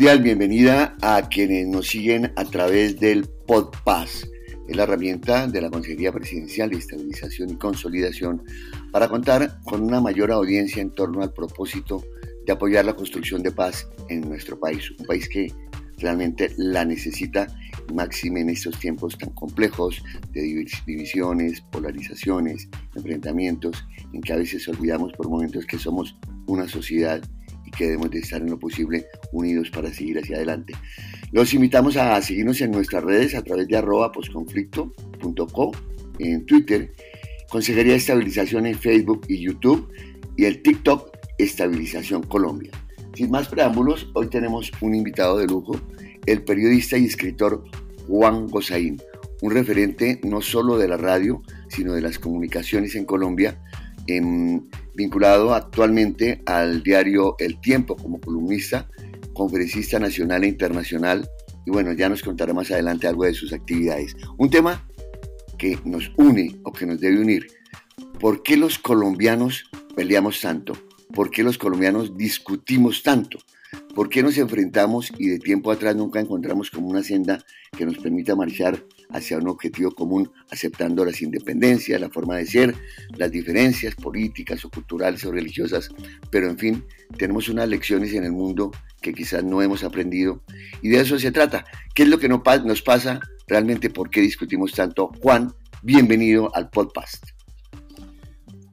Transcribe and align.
cordial 0.00 0.22
bienvenida 0.22 0.96
a 1.02 1.28
quienes 1.28 1.68
nos 1.68 1.88
siguen 1.88 2.32
a 2.34 2.46
través 2.46 2.98
del 2.98 3.28
PodPass. 3.46 4.26
Es 4.66 4.74
la 4.74 4.84
herramienta 4.84 5.46
de 5.46 5.60
la 5.60 5.68
Consejería 5.68 6.10
Presidencial 6.10 6.70
de 6.70 6.78
Estabilización 6.78 7.50
y 7.50 7.56
Consolidación 7.56 8.42
para 8.92 9.10
contar 9.10 9.60
con 9.62 9.82
una 9.82 10.00
mayor 10.00 10.32
audiencia 10.32 10.80
en 10.80 10.92
torno 10.92 11.22
al 11.22 11.34
propósito 11.34 12.02
de 12.46 12.50
apoyar 12.50 12.86
la 12.86 12.94
construcción 12.96 13.42
de 13.42 13.52
paz 13.52 13.86
en 14.08 14.22
nuestro 14.22 14.58
país, 14.58 14.90
un 14.98 15.04
país 15.04 15.28
que 15.28 15.52
realmente 15.98 16.50
la 16.56 16.86
necesita, 16.86 17.48
máxime 17.92 18.40
en 18.40 18.48
estos 18.48 18.78
tiempos 18.78 19.18
tan 19.18 19.28
complejos 19.32 20.02
de 20.32 20.64
divisiones, 20.86 21.60
polarizaciones, 21.60 22.70
enfrentamientos, 22.94 23.84
en 24.14 24.22
que 24.22 24.32
a 24.32 24.36
veces 24.36 24.66
olvidamos 24.66 25.12
por 25.12 25.28
momentos 25.28 25.66
que 25.66 25.78
somos 25.78 26.16
una 26.46 26.66
sociedad 26.66 27.20
y 27.70 27.76
que 27.76 27.84
debemos 27.84 28.10
de 28.10 28.18
estar 28.18 28.40
en 28.42 28.50
lo 28.50 28.58
posible 28.58 29.06
unidos 29.32 29.70
para 29.70 29.92
seguir 29.92 30.18
hacia 30.18 30.36
adelante. 30.36 30.74
Los 31.30 31.54
invitamos 31.54 31.96
a 31.96 32.20
seguirnos 32.20 32.60
en 32.60 32.72
nuestras 32.72 33.04
redes 33.04 33.34
a 33.34 33.42
través 33.42 33.68
de 33.68 33.76
arroba 33.76 34.10
posconflicto.co 34.10 35.72
en 36.18 36.44
Twitter, 36.46 36.92
Consejería 37.48 37.92
de 37.92 37.98
Estabilización 37.98 38.66
en 38.66 38.76
Facebook 38.76 39.22
y 39.28 39.38
YouTube 39.38 39.88
y 40.36 40.44
el 40.44 40.62
TikTok 40.62 41.16
Estabilización 41.38 42.22
Colombia. 42.24 42.70
Sin 43.14 43.30
más 43.30 43.48
preámbulos, 43.48 44.10
hoy 44.14 44.28
tenemos 44.28 44.70
un 44.80 44.94
invitado 44.94 45.38
de 45.38 45.46
lujo, 45.46 45.80
el 46.26 46.42
periodista 46.42 46.98
y 46.98 47.06
escritor 47.06 47.64
Juan 48.06 48.46
Gozaín, 48.48 49.00
un 49.42 49.52
referente 49.52 50.20
no 50.22 50.42
solo 50.42 50.78
de 50.78 50.88
la 50.88 50.96
radio, 50.96 51.42
sino 51.68 51.94
de 51.94 52.02
las 52.02 52.18
comunicaciones 52.18 52.94
en 52.94 53.04
Colombia, 53.04 53.60
vinculado 54.94 55.54
actualmente 55.54 56.42
al 56.46 56.82
diario 56.82 57.36
El 57.38 57.60
Tiempo 57.60 57.96
como 57.96 58.20
columnista, 58.20 58.88
conferencista 59.34 59.98
nacional 59.98 60.44
e 60.44 60.48
internacional, 60.48 61.28
y 61.66 61.70
bueno, 61.70 61.92
ya 61.92 62.08
nos 62.08 62.22
contará 62.22 62.52
más 62.54 62.70
adelante 62.70 63.06
algo 63.06 63.24
de 63.24 63.34
sus 63.34 63.52
actividades. 63.52 64.16
Un 64.38 64.50
tema 64.50 64.88
que 65.58 65.78
nos 65.84 66.10
une 66.16 66.58
o 66.64 66.72
que 66.72 66.86
nos 66.86 67.00
debe 67.00 67.20
unir. 67.20 67.46
¿Por 68.18 68.42
qué 68.42 68.56
los 68.56 68.78
colombianos 68.78 69.70
peleamos 69.94 70.40
tanto? 70.40 70.72
¿Por 71.14 71.30
qué 71.30 71.42
los 71.42 71.58
colombianos 71.58 72.16
discutimos 72.16 73.02
tanto? 73.02 73.38
¿Por 73.94 74.08
qué 74.08 74.22
nos 74.22 74.38
enfrentamos 74.38 75.12
y 75.18 75.28
de 75.28 75.38
tiempo 75.38 75.70
atrás 75.70 75.96
nunca 75.96 76.20
encontramos 76.20 76.70
como 76.70 76.88
una 76.88 77.02
senda 77.02 77.44
que 77.76 77.84
nos 77.84 77.98
permita 77.98 78.34
marchar 78.36 78.84
hacia 79.12 79.38
un 79.38 79.48
objetivo 79.48 79.90
común, 79.92 80.30
aceptando 80.50 81.04
las 81.04 81.20
independencias, 81.22 82.00
la 82.00 82.10
forma 82.10 82.36
de 82.36 82.46
ser, 82.46 82.74
las 83.16 83.30
diferencias 83.30 83.94
políticas 83.94 84.64
o 84.64 84.70
culturales 84.70 85.24
o 85.24 85.32
religiosas? 85.32 85.90
Pero 86.30 86.48
en 86.48 86.58
fin, 86.58 86.84
tenemos 87.16 87.48
unas 87.48 87.68
lecciones 87.68 88.12
en 88.14 88.24
el 88.24 88.32
mundo 88.32 88.70
que 89.00 89.12
quizás 89.12 89.44
no 89.44 89.62
hemos 89.62 89.84
aprendido 89.84 90.42
y 90.82 90.88
de 90.90 91.00
eso 91.00 91.18
se 91.18 91.32
trata. 91.32 91.64
¿Qué 91.94 92.02
es 92.04 92.08
lo 92.08 92.18
que 92.18 92.28
nos 92.28 92.82
pasa 92.82 93.20
realmente? 93.46 93.90
¿Por 93.90 94.10
qué 94.10 94.20
discutimos 94.20 94.72
tanto? 94.72 95.10
Juan, 95.22 95.52
bienvenido 95.82 96.54
al 96.54 96.70
podcast. 96.70 97.24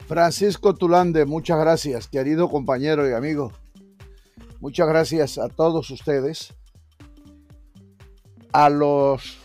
Francisco 0.07 0.73
Tulande, 0.73 1.25
muchas 1.25 1.59
gracias, 1.59 2.07
querido 2.07 2.49
compañero 2.49 3.09
y 3.09 3.13
amigo. 3.13 3.51
Muchas 4.59 4.87
gracias 4.87 5.37
a 5.37 5.49
todos 5.49 5.91
ustedes, 5.91 6.53
a 8.53 8.69
los 8.69 9.37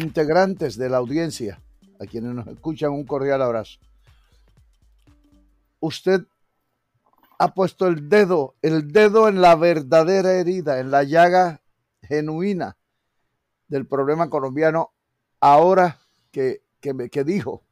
integrantes 0.00 0.76
de 0.76 0.88
la 0.88 0.98
audiencia, 0.98 1.60
a 2.00 2.06
quienes 2.06 2.34
nos 2.34 2.46
escuchan, 2.46 2.92
un 2.92 3.04
cordial 3.04 3.42
abrazo. 3.42 3.78
Usted 5.80 6.26
ha 7.38 7.54
puesto 7.54 7.86
el 7.86 8.08
dedo, 8.08 8.54
el 8.62 8.92
dedo 8.92 9.28
en 9.28 9.40
la 9.40 9.54
verdadera 9.56 10.32
herida, 10.32 10.80
en 10.80 10.90
la 10.90 11.02
llaga 11.02 11.60
genuina 12.02 12.76
del 13.68 13.86
problema 13.86 14.30
colombiano, 14.30 14.92
ahora 15.40 16.00
que, 16.30 16.62
que, 16.80 17.10
que 17.10 17.24
dijo, 17.24 17.62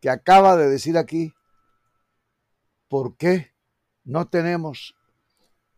que 0.00 0.10
acaba 0.10 0.56
de 0.56 0.68
decir 0.68 0.98
aquí, 0.98 1.32
¿por 2.88 3.16
qué 3.16 3.52
no 4.04 4.28
tenemos 4.28 4.94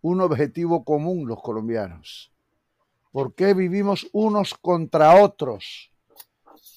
un 0.03 0.21
objetivo 0.21 0.85
común 0.85 1.29
los 1.29 1.43
colombianos? 1.43 2.33
¿Por 3.13 3.35
qué 3.35 3.55
vivimos 3.55 4.07
unos 4.13 4.55
contra 4.55 5.23
otros? 5.23 5.91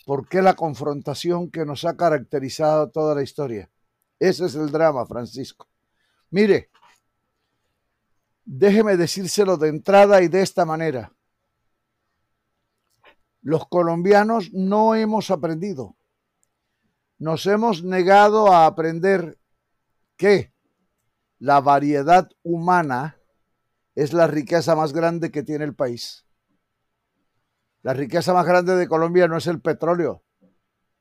¿Por 0.05 0.27
qué 0.27 0.41
la 0.41 0.55
confrontación 0.55 1.51
que 1.51 1.65
nos 1.65 1.85
ha 1.85 1.95
caracterizado 1.95 2.89
toda 2.89 3.15
la 3.15 3.21
historia? 3.21 3.69
Ese 4.19 4.45
es 4.45 4.55
el 4.55 4.71
drama, 4.71 5.05
Francisco. 5.05 5.67
Mire, 6.31 6.69
déjeme 8.45 8.97
decírselo 8.97 9.57
de 9.57 9.69
entrada 9.69 10.21
y 10.21 10.27
de 10.27 10.41
esta 10.41 10.65
manera. 10.65 11.13
Los 13.41 13.67
colombianos 13.67 14.51
no 14.53 14.95
hemos 14.95 15.29
aprendido. 15.29 15.95
Nos 17.19 17.45
hemos 17.45 17.83
negado 17.83 18.51
a 18.51 18.65
aprender 18.65 19.37
que 20.17 20.53
la 21.39 21.61
variedad 21.61 22.29
humana 22.41 23.17
es 23.95 24.13
la 24.13 24.27
riqueza 24.27 24.75
más 24.75 24.93
grande 24.93 25.31
que 25.31 25.43
tiene 25.43 25.65
el 25.65 25.75
país. 25.75 26.22
La 27.83 27.93
riqueza 27.93 28.33
más 28.33 28.45
grande 28.45 28.75
de 28.77 28.87
Colombia 28.87 29.27
no 29.27 29.37
es 29.37 29.45
el 29.45 29.59
petróleo, 29.59 30.23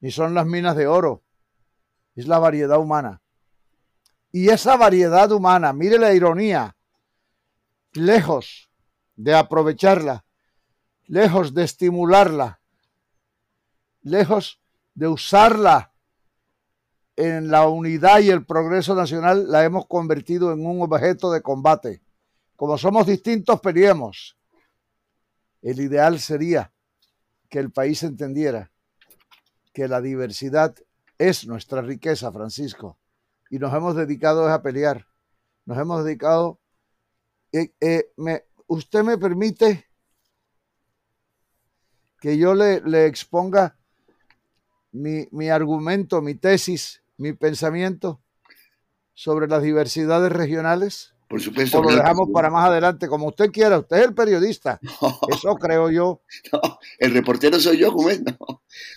ni 0.01 0.11
son 0.11 0.35
las 0.35 0.47
minas 0.47 0.77
de 0.77 0.89
oro, 0.89 1.23
es 2.17 2.27
la 2.27 2.41
variedad 2.41 2.79
humana. 2.79 3.23
Y 4.33 4.49
esa 4.49 4.77
variedad 4.77 5.31
humana, 5.31 5.73
mire 5.73 5.97
la 5.97 6.13
ironía, 6.13 6.77
lejos 7.93 8.69
de 9.15 9.33
aprovecharla, 9.33 10.25
lejos 11.07 11.55
de 11.55 11.63
estimularla, 11.63 12.61
lejos 14.03 14.61
de 14.95 15.07
usarla 15.07 15.93
en 17.15 17.49
la 17.49 17.69
unidad 17.69 18.19
y 18.21 18.31
el 18.31 18.45
progreso 18.45 18.97
nacional 18.97 19.49
la 19.49 19.65
hemos 19.65 19.87
convertido 19.87 20.53
en 20.53 20.67
un 20.67 20.83
objeto 20.83 21.31
de 21.31 21.43
combate. 21.43 22.03
Como 22.57 22.77
somos 22.77 23.07
distintos, 23.07 23.61
peleemos. 23.61 24.37
El 25.63 25.81
ideal 25.81 26.21
sería 26.21 26.73
que 27.49 27.59
el 27.59 27.71
país 27.71 28.03
entendiera 28.03 28.71
que 29.73 29.89
la 29.89 30.01
diversidad 30.01 30.75
es 31.19 31.47
nuestra 31.47 31.81
riqueza, 31.81 32.31
Francisco, 32.33 32.99
y 33.49 33.59
nos 33.59 33.73
hemos 33.73 33.97
dedicado 33.97 34.49
a 34.49 34.63
pelear. 34.63 35.07
Nos 35.65 35.79
hemos 35.79 36.05
dedicado... 36.05 36.61
Eh, 37.53 37.73
eh, 37.81 38.11
¿Usted 38.67 39.03
me 39.03 39.19
permite 39.19 39.87
que 42.21 42.39
yo 42.39 42.55
le, 42.55 43.07
exponga 43.07 43.79
mi 44.93 45.49
argumento, 45.51 46.23
mi 46.23 46.35
tesis 46.35 47.03
mi 47.23 47.33
pensamiento 47.33 48.21
sobre 49.15 49.47
las 49.47 49.63
diversidades 49.63 50.33
regionales? 50.33 51.12
Por 51.33 51.41
supuesto. 51.41 51.79
O 51.79 51.83
lo 51.83 51.97
dejamos 51.97 52.29
para 52.31 52.51
más 52.51 52.69
adelante, 52.69 53.09
como 53.09 53.29
usted 53.29 53.51
quiera. 53.51 53.79
Usted 53.79 53.97
es 53.97 54.05
el 54.05 54.15
periodista. 54.15 54.79
Eso 55.35 55.55
creo 55.55 55.91
yo. 55.91 56.21
el 56.99 57.15
reportero 57.15 57.59
soy 57.59 57.79
yo, 57.79 57.91
Juan. 57.91 58.23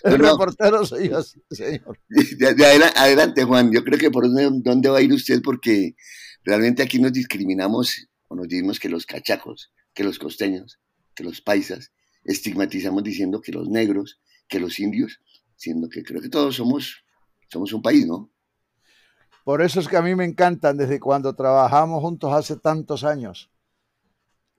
el 0.04 0.18
reportero 0.18 0.84
soy 0.84 1.08
yo, 1.08 1.22
señor. 1.50 1.98
De, 2.10 2.92
adelante, 2.94 3.42
Juan. 3.44 3.72
Yo 3.72 3.82
creo 3.82 3.98
que 3.98 4.10
por 4.10 4.30
dónde, 4.30 4.88
va 4.90 4.98
a 4.98 5.00
ir 5.00 5.14
usted, 5.14 5.40
porque 5.42 5.96
realmente 6.44 6.82
aquí 6.82 6.98
nos 6.98 7.14
discriminamos 7.14 8.06
o 8.28 8.36
nos 8.36 8.46
decimos 8.48 8.78
que 8.78 8.90
los 8.90 9.06
cachacos, 9.06 9.72
que 9.94 10.04
los 10.04 10.18
costeños, 10.18 10.78
que 11.14 11.24
los 11.24 11.40
paisas, 11.40 11.90
estigmatizamos 12.22 13.02
diciendo 13.02 13.40
que 13.40 13.52
los 13.52 13.66
negros, 13.70 14.20
que 14.46 14.60
los 14.60 14.78
indios, 14.78 15.22
siendo 15.56 15.88
que 15.88 16.02
creo 16.02 16.20
que 16.20 16.28
todos 16.28 16.56
somos 16.56 17.02
somos 17.50 17.72
un 17.72 17.80
país, 17.80 18.06
¿no? 18.06 18.30
Por 19.46 19.62
eso 19.62 19.78
es 19.78 19.86
que 19.86 19.96
a 19.96 20.02
mí 20.02 20.16
me 20.16 20.24
encantan 20.24 20.76
desde 20.76 20.98
cuando 20.98 21.32
trabajamos 21.36 22.02
juntos 22.02 22.32
hace 22.32 22.56
tantos 22.56 23.04
años 23.04 23.48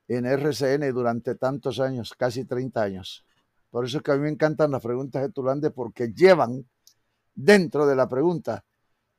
en 0.07 0.25
RCN 0.25 0.93
durante 0.93 1.35
tantos 1.35 1.81
años, 1.81 2.13
casi 2.17 2.45
30 2.45 2.83
años. 2.83 3.25
Por 3.69 3.83
eso 3.83 3.97
es 3.97 4.03
que 4.03 4.13
a 4.13 4.15
mí 4.15 4.21
me 4.21 4.29
encantan 4.29 4.71
las 4.71 4.81
preguntas 4.81 5.21
de 5.21 5.29
Tulande 5.29 5.71
porque 5.71 6.13
llevan 6.13 6.69
dentro 7.35 7.85
de 7.85 7.97
la 7.97 8.07
pregunta 8.07 8.63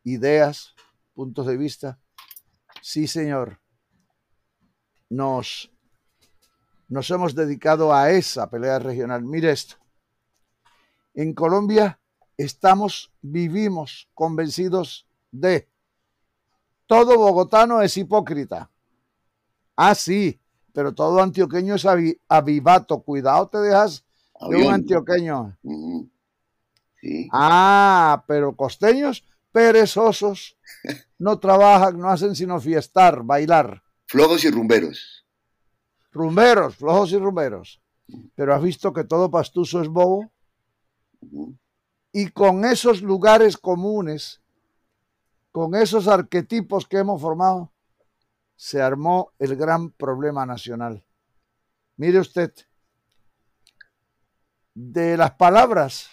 ideas, 0.04 0.74
puntos 1.12 1.46
de 1.46 1.58
vista. 1.58 1.98
Sí, 2.80 3.06
señor. 3.06 3.60
Nos, 5.10 5.70
nos 6.88 7.10
hemos 7.10 7.34
dedicado 7.34 7.92
a 7.92 8.10
esa 8.10 8.48
pelea 8.48 8.78
regional. 8.78 9.22
Mire 9.22 9.50
esto. 9.50 9.76
En 11.12 11.34
Colombia 11.34 12.00
estamos, 12.38 13.12
vivimos 13.20 14.08
convencidos 14.14 15.07
de 15.30 15.68
todo 16.86 17.18
bogotano 17.18 17.82
es 17.82 17.96
hipócrita. 17.96 18.70
Ah, 19.76 19.94
sí, 19.94 20.40
pero 20.72 20.94
todo 20.94 21.22
antioqueño 21.22 21.74
es 21.74 21.86
avivato. 22.28 23.00
Cuidado, 23.00 23.48
te 23.48 23.58
dejas 23.58 24.04
de 24.48 24.56
un 24.56 24.72
antioqueño. 24.72 25.56
Ah, 27.32 28.24
pero 28.26 28.56
costeños 28.56 29.24
perezosos. 29.52 30.56
No 31.18 31.38
trabajan, 31.38 31.98
no 31.98 32.08
hacen 32.08 32.34
sino 32.34 32.60
fiestar, 32.60 33.22
bailar. 33.24 33.82
Flogos 34.06 34.44
y 34.44 34.50
rumberos. 34.50 35.26
rumberos, 36.12 36.76
flojos 36.76 37.12
y 37.12 37.18
rumberos. 37.18 37.80
Pero 38.34 38.54
has 38.54 38.62
visto 38.62 38.92
que 38.92 39.04
todo 39.04 39.30
pastuso 39.30 39.82
es 39.82 39.88
bobo. 39.88 40.30
Y 42.12 42.28
con 42.30 42.64
esos 42.64 43.02
lugares 43.02 43.56
comunes, 43.56 44.40
con 45.58 45.74
esos 45.74 46.06
arquetipos 46.06 46.86
que 46.86 46.98
hemos 46.98 47.20
formado, 47.20 47.72
se 48.54 48.80
armó 48.80 49.32
el 49.40 49.56
gran 49.56 49.90
problema 49.90 50.46
nacional. 50.46 51.04
Mire 51.96 52.20
usted, 52.20 52.54
de 54.72 55.16
las 55.16 55.32
palabras 55.32 56.10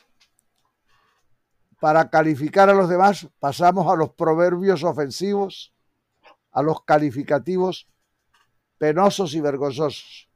para 1.79 2.09
calificar 2.09 2.71
a 2.71 2.73
los 2.73 2.89
demás, 2.89 3.27
pasamos 3.37 3.85
a 3.87 3.95
los 3.95 4.13
proverbios 4.13 4.83
ofensivos, 4.83 5.75
a 6.49 6.63
los 6.63 6.83
calificativos 6.83 7.87
penosos 8.79 9.35
y 9.35 9.41
vergonzosos. 9.41 10.27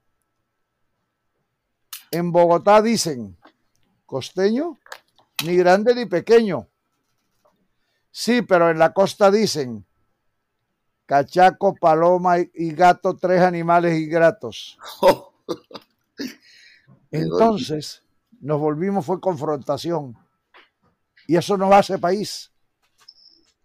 En 2.12 2.32
Bogotá 2.32 2.84
dicen, 2.84 3.40
costeño, 4.06 4.78
ni 5.44 5.56
grande 5.56 5.96
ni 5.96 6.06
pequeño. 6.06 6.70
Sí, 8.12 8.42
pero 8.42 8.70
en 8.70 8.80
la 8.80 8.94
costa 8.94 9.32
dicen, 9.32 9.86
cachaco, 11.06 11.76
paloma 11.76 12.40
y 12.40 12.72
gato, 12.72 13.16
tres 13.16 13.42
animales 13.42 14.00
ingratos. 14.00 14.78
Entonces 17.12 18.04
nos 18.42 18.60
volvimos, 18.60 19.06
fue 19.06 19.20
confrontación. 19.20 20.18
Y 21.28 21.36
eso 21.36 21.58
no 21.58 21.72
hace 21.74 21.98
país. 21.98 22.52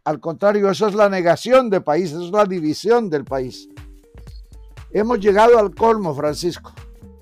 Al 0.05 0.20
contrario, 0.20 0.70
eso 0.70 0.87
es 0.87 0.94
la 0.94 1.08
negación 1.08 1.70
de 1.70 1.81
país, 1.81 2.11
eso 2.11 2.25
es 2.25 2.31
la 2.31 2.44
división 2.44 3.08
del 3.08 3.25
país. 3.25 3.69
Hemos 4.91 5.19
llegado 5.19 5.58
al 5.58 5.75
colmo, 5.75 6.14
Francisco. 6.14 6.73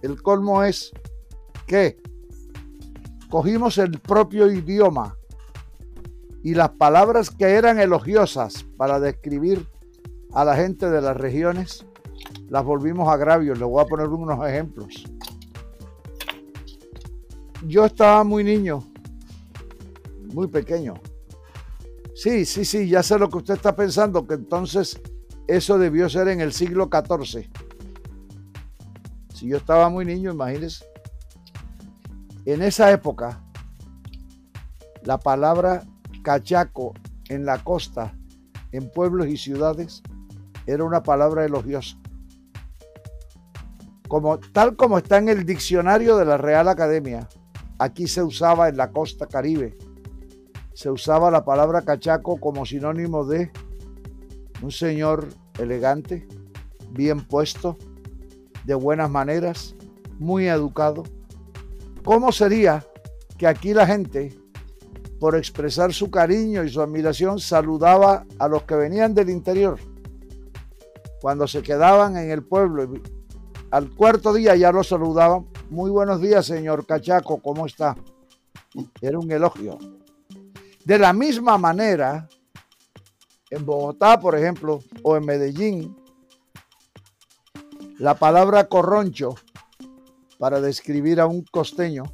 El 0.02 0.20
colmo 0.20 0.64
es 0.64 0.90
que 1.66 2.02
cogimos 3.30 3.78
el 3.78 4.00
propio 4.00 4.50
idioma 4.50 5.16
y 6.42 6.54
las 6.54 6.70
palabras 6.70 7.30
que 7.30 7.44
eran 7.44 7.78
elogiosas 7.78 8.64
para 8.76 8.98
describir 8.98 9.68
a 10.32 10.44
la 10.44 10.56
gente 10.56 10.90
de 10.90 11.00
las 11.00 11.16
regiones, 11.16 11.86
las 12.48 12.64
volvimos 12.64 13.08
agravios. 13.08 13.58
Le 13.58 13.64
voy 13.64 13.82
a 13.82 13.86
poner 13.86 14.08
unos 14.08 14.44
ejemplos. 14.46 15.04
Yo 17.64 17.84
estaba 17.84 18.24
muy 18.24 18.42
niño, 18.42 18.82
muy 20.34 20.48
pequeño. 20.48 20.94
Sí, 22.14 22.44
sí, 22.44 22.64
sí, 22.64 22.88
ya 22.88 23.02
sé 23.02 23.18
lo 23.18 23.28
que 23.28 23.38
usted 23.38 23.54
está 23.54 23.76
pensando, 23.76 24.26
que 24.26 24.34
entonces 24.34 25.00
eso 25.46 25.78
debió 25.78 26.08
ser 26.08 26.28
en 26.28 26.40
el 26.40 26.52
siglo 26.52 26.88
XIV. 26.90 27.48
Si 29.34 29.48
yo 29.48 29.56
estaba 29.56 29.88
muy 29.88 30.04
niño, 30.04 30.32
imagínese. 30.32 30.84
En 32.44 32.62
esa 32.62 32.90
época, 32.90 33.44
la 35.04 35.18
palabra 35.18 35.84
cachaco 36.22 36.94
en 37.28 37.44
la 37.44 37.62
costa, 37.62 38.16
en 38.72 38.90
pueblos 38.90 39.26
y 39.28 39.36
ciudades, 39.36 40.02
era 40.66 40.84
una 40.84 41.02
palabra 41.02 41.44
elogiosa. 41.44 41.98
Como, 44.08 44.38
tal 44.38 44.76
como 44.76 44.98
está 44.98 45.18
en 45.18 45.28
el 45.28 45.44
diccionario 45.44 46.16
de 46.16 46.24
la 46.24 46.36
Real 46.36 46.68
Academia, 46.68 47.28
aquí 47.78 48.06
se 48.06 48.22
usaba 48.22 48.68
en 48.68 48.76
la 48.76 48.90
costa 48.90 49.26
caribe 49.26 49.76
se 50.74 50.90
usaba 50.90 51.30
la 51.30 51.44
palabra 51.44 51.82
cachaco 51.82 52.38
como 52.38 52.64
sinónimo 52.64 53.24
de 53.24 53.50
un 54.62 54.70
señor 54.70 55.28
elegante, 55.58 56.26
bien 56.90 57.24
puesto, 57.24 57.76
de 58.64 58.74
buenas 58.74 59.10
maneras, 59.10 59.76
muy 60.18 60.48
educado. 60.48 61.02
¿Cómo 62.04 62.32
sería 62.32 62.84
que 63.38 63.46
aquí 63.46 63.74
la 63.74 63.86
gente, 63.86 64.36
por 65.22 65.36
expresar 65.36 65.92
su 65.94 66.10
cariño 66.10 66.64
y 66.64 66.68
su 66.68 66.82
admiración, 66.82 67.38
saludaba 67.38 68.26
a 68.40 68.48
los 68.48 68.64
que 68.64 68.74
venían 68.74 69.14
del 69.14 69.30
interior? 69.30 69.78
Cuando 71.20 71.46
se 71.46 71.62
quedaban 71.62 72.16
en 72.16 72.32
el 72.32 72.42
pueblo, 72.42 72.92
al 73.70 73.94
cuarto 73.94 74.32
día 74.32 74.56
ya 74.56 74.72
los 74.72 74.88
saludaban. 74.88 75.46
Muy 75.70 75.92
buenos 75.92 76.20
días, 76.20 76.46
señor 76.46 76.84
Cachaco, 76.86 77.40
¿cómo 77.40 77.66
está? 77.66 77.96
Era 79.00 79.16
un 79.16 79.30
elogio. 79.30 79.78
De 80.84 80.98
la 80.98 81.12
misma 81.12 81.56
manera, 81.56 82.28
en 83.48 83.64
Bogotá, 83.64 84.18
por 84.18 84.36
ejemplo, 84.36 84.80
o 85.04 85.16
en 85.16 85.24
Medellín, 85.24 85.96
la 88.00 88.14
palabra 88.14 88.66
corroncho 88.66 89.36
para 90.40 90.60
describir 90.60 91.20
a 91.20 91.26
un 91.26 91.44
costeño 91.44 92.12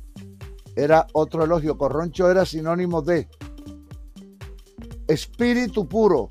era 0.79 1.07
otro 1.13 1.45
elogio. 1.45 1.77
Corroncho 1.77 2.31
era 2.31 2.47
sinónimo 2.47 3.03
de 3.03 3.29
espíritu 5.09 5.89
puro, 5.89 6.29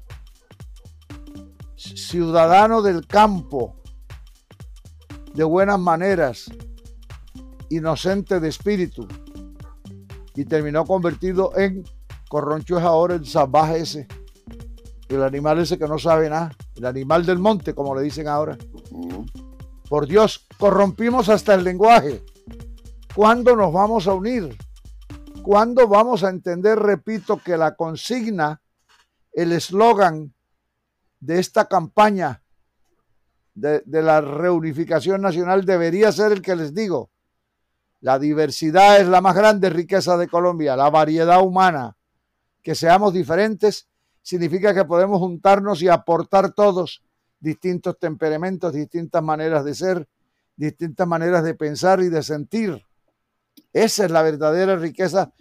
ciudadano 1.76 2.82
del 2.82 3.06
campo, 3.06 3.76
de 5.34 5.44
buenas 5.44 5.80
maneras, 5.80 6.46
inocente 7.70 8.40
de 8.40 8.48
espíritu, 8.48 9.08
y 10.36 10.46
terminó 10.46 10.86
convertido 10.86 11.52
en 11.58 11.84
Corroncho 12.30 12.78
es 12.78 12.84
ahora 12.84 13.16
el 13.16 13.26
salvaje 13.26 13.80
ese, 13.80 14.08
el 15.10 15.24
animal 15.24 15.60
ese 15.60 15.78
que 15.78 15.88
no 15.88 15.98
sabe 15.98 16.30
nada, 16.30 16.56
el 16.76 16.86
animal 16.86 17.26
del 17.26 17.40
monte, 17.40 17.74
como 17.74 17.96
le 17.96 18.02
dicen 18.02 18.28
ahora. 18.28 18.58
Por 19.90 20.08
Dios, 20.08 20.46
corrompimos 20.58 21.30
hasta 21.30 21.54
el 21.54 21.64
lenguaje. 21.64 22.24
¿Cuándo 23.18 23.56
nos 23.56 23.74
vamos 23.74 24.08
a 24.08 24.14
unir? 24.14 24.56
¿Cuándo 25.42 25.88
vamos 25.88 26.24
a 26.24 26.30
entender, 26.30 26.78
repito, 26.78 27.42
que 27.44 27.58
la 27.58 27.74
consigna, 27.74 28.62
el 29.34 29.54
eslogan 29.54 30.36
de 31.20 31.40
esta 31.40 31.66
campaña 31.66 32.44
de, 33.56 33.82
de, 33.88 34.04
la 34.04 34.22
reunificación 34.22 35.20
nacional 35.20 35.66
debería 35.66 36.12
ser 36.12 36.32
el 36.32 36.44
que 36.44 36.56
les 36.56 36.76
digo? 36.76 37.10
La 38.02 38.20
diversidad 38.20 39.02
es 39.02 39.08
la 39.08 39.20
más 39.20 39.36
grande 39.36 39.72
riqueza 39.72 40.16
de 40.16 40.28
Colombia, 40.28 40.76
la 40.76 40.92
variedad 40.92 41.42
humana 41.42 41.98
que 42.62 42.76
seamos 42.76 43.16
diferentes 43.16 43.88
significa 44.22 44.76
que 44.76 44.86
podemos 44.86 45.18
juntarnos 45.18 45.82
y 45.82 45.88
aportar 45.88 46.52
todos 46.52 47.02
distintos 47.40 47.98
temperamentos, 47.98 48.74
distintas 48.74 49.24
maneras 49.24 49.66
de 49.66 49.74
ser, 49.74 50.08
distintas 50.56 51.08
maneras 51.08 51.44
de 51.44 51.56
pensar 51.56 52.00
y 52.02 52.10
de 52.10 52.22
sentir. 52.22 52.87
Esa 53.74 54.06
es 54.06 54.12
la 54.12 54.24
verdadera 54.24 54.76
riqueza 54.76 55.34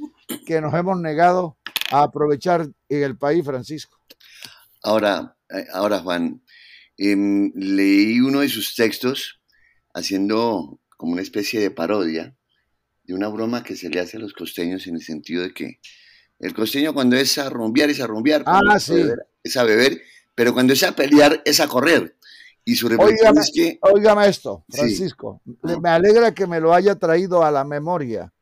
que 0.47 0.61
nos 0.61 0.75
hemos 0.75 0.99
negado 0.99 1.57
a 1.91 2.03
aprovechar 2.03 2.69
en 2.89 3.03
el 3.03 3.17
país, 3.17 3.45
Francisco. 3.45 3.99
Ahora, 4.83 5.37
eh, 5.51 5.67
ahora 5.73 6.01
Juan, 6.01 6.43
em, 6.97 7.53
leí 7.55 8.21
uno 8.21 8.41
de 8.41 8.49
sus 8.49 8.75
textos 8.75 9.41
haciendo 9.95 10.81
como 10.97 11.13
una 11.13 11.23
especie 11.23 11.61
de 11.61 11.71
parodia 11.71 12.35
de 13.05 13.15
una 13.15 13.29
broma 13.29 13.63
que 13.63 13.77
se 13.77 13.89
le 13.89 14.01
hace 14.01 14.17
a 14.17 14.21
los 14.21 14.33
costeños 14.33 14.87
en 14.87 14.97
el 14.97 15.03
sentido 15.03 15.43
de 15.43 15.53
que 15.53 15.81
el 16.39 16.55
costeño 16.55 16.93
cuando 16.93 17.17
es 17.17 17.39
a 17.39 17.49
rumbear 17.49 17.91
es 17.91 18.01
a 18.01 18.07
rumbear, 18.07 18.43
ah, 18.47 18.79
sí. 18.79 18.95
es 19.43 19.57
a 19.57 19.65
beber, 19.65 20.03
pero 20.35 20.53
cuando 20.53 20.73
es 20.73 20.83
a 20.83 20.95
pelear 20.95 21.43
es 21.45 21.61
a 21.61 21.69
correr. 21.69 22.17
Y 22.69 22.75
su 22.75 22.89
óigame, 22.89 23.41
es 23.41 23.53
que... 23.55 23.79
Óigame 23.81 24.27
esto, 24.27 24.65
Francisco. 24.69 25.41
Me 25.63 25.89
alegra 25.89 26.35
que 26.35 26.49
me 26.49 26.59
lo 26.61 26.75
haya 26.75 26.97
traído 26.97 27.45
a 27.45 27.51
la 27.53 27.63
memoria, 27.63 28.33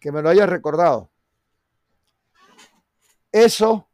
que 0.00 0.10
me 0.10 0.22
lo 0.22 0.30
haya 0.30 0.46
recordado. 0.46 1.10
Eso 3.30 3.86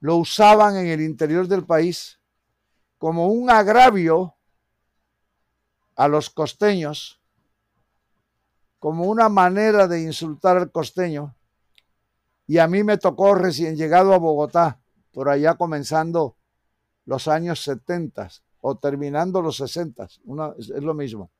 lo 0.00 0.16
usaban 0.16 0.76
en 0.76 0.86
el 0.86 1.02
interior 1.02 1.46
del 1.46 1.66
país 1.66 2.18
como 2.96 3.28
un 3.28 3.50
agravio 3.50 4.34
a 5.94 6.08
los 6.08 6.30
costeños, 6.30 7.20
como 8.78 9.04
una 9.04 9.28
manera 9.28 9.86
de 9.86 10.00
insultar 10.00 10.56
al 10.56 10.72
costeño 10.72 11.36
y 12.46 12.56
a 12.56 12.66
mí 12.66 12.82
me 12.82 12.96
tocó 12.96 13.34
recién 13.34 13.76
llegado 13.76 14.14
a 14.14 14.18
Bogotá, 14.18 14.80
por 15.12 15.28
allá 15.28 15.56
comenzando 15.56 16.37
los 17.08 17.26
años 17.26 17.62
70 17.62 18.28
o 18.60 18.76
terminando 18.76 19.40
los 19.40 19.56
60, 19.56 20.04
es 20.04 20.68
lo 20.68 20.92
mismo. 20.92 21.30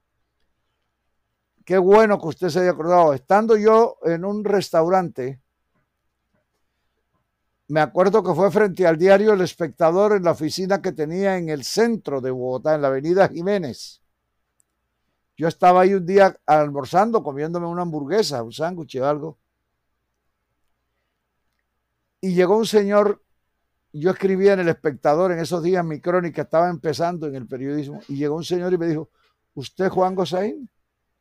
Qué 1.62 1.76
bueno 1.76 2.18
que 2.18 2.28
usted 2.28 2.48
se 2.48 2.60
haya 2.60 2.70
acordado. 2.70 3.12
Estando 3.12 3.54
yo 3.54 3.98
en 4.04 4.24
un 4.24 4.44
restaurante, 4.44 5.42
me 7.66 7.80
acuerdo 7.80 8.22
que 8.22 8.32
fue 8.32 8.50
frente 8.50 8.86
al 8.86 8.96
diario 8.96 9.34
El 9.34 9.42
Espectador 9.42 10.12
en 10.12 10.22
la 10.22 10.30
oficina 10.30 10.80
que 10.80 10.92
tenía 10.92 11.36
en 11.36 11.50
el 11.50 11.64
centro 11.64 12.22
de 12.22 12.30
Bogotá, 12.30 12.74
en 12.74 12.80
la 12.80 12.88
avenida 12.88 13.28
Jiménez. 13.28 14.00
Yo 15.36 15.48
estaba 15.48 15.82
ahí 15.82 15.92
un 15.92 16.06
día 16.06 16.34
almorzando, 16.46 17.22
comiéndome 17.22 17.66
una 17.66 17.82
hamburguesa, 17.82 18.42
un 18.42 18.52
sándwich 18.52 18.96
o 18.96 19.06
algo. 19.06 19.38
Y 22.22 22.32
llegó 22.32 22.56
un 22.56 22.64
señor, 22.64 23.22
yo 23.92 24.10
escribía 24.10 24.52
en 24.52 24.60
El 24.60 24.68
Espectador 24.68 25.32
en 25.32 25.38
esos 25.38 25.62
días, 25.62 25.84
mi 25.84 26.00
crónica 26.00 26.42
estaba 26.42 26.68
empezando 26.68 27.26
en 27.26 27.34
el 27.34 27.46
periodismo, 27.46 28.00
y 28.08 28.16
llegó 28.16 28.36
un 28.36 28.44
señor 28.44 28.72
y 28.72 28.78
me 28.78 28.86
dijo, 28.86 29.10
¿usted 29.54 29.88
Juan 29.88 30.14
Gosaín? 30.14 30.68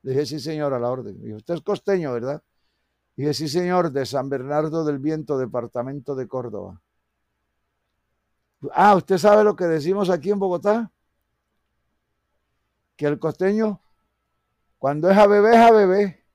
Le 0.03 0.11
dije, 0.11 0.25
sí, 0.25 0.39
señor, 0.39 0.73
a 0.73 0.79
la 0.79 0.89
orden. 0.89 1.21
Dijo, 1.21 1.37
usted 1.37 1.55
es 1.55 1.61
costeño, 1.61 2.13
¿verdad? 2.13 2.41
Dije, 3.15 3.33
sí, 3.33 3.47
señor, 3.47 3.91
de 3.91 4.05
San 4.05 4.29
Bernardo 4.29 4.85
del 4.85 4.99
Viento, 4.99 5.37
departamento 5.37 6.15
de 6.15 6.27
Córdoba. 6.27 6.81
Ah, 8.73 8.95
¿usted 8.95 9.17
sabe 9.17 9.43
lo 9.43 9.55
que 9.55 9.65
decimos 9.65 10.09
aquí 10.09 10.31
en 10.31 10.39
Bogotá? 10.39 10.91
Que 12.95 13.05
el 13.05 13.19
costeño, 13.19 13.81
cuando 14.77 15.09
es 15.09 15.17
a 15.17 15.27
bebé, 15.27 15.51
es 15.51 15.57
a 15.57 15.71
bebé. 15.71 16.25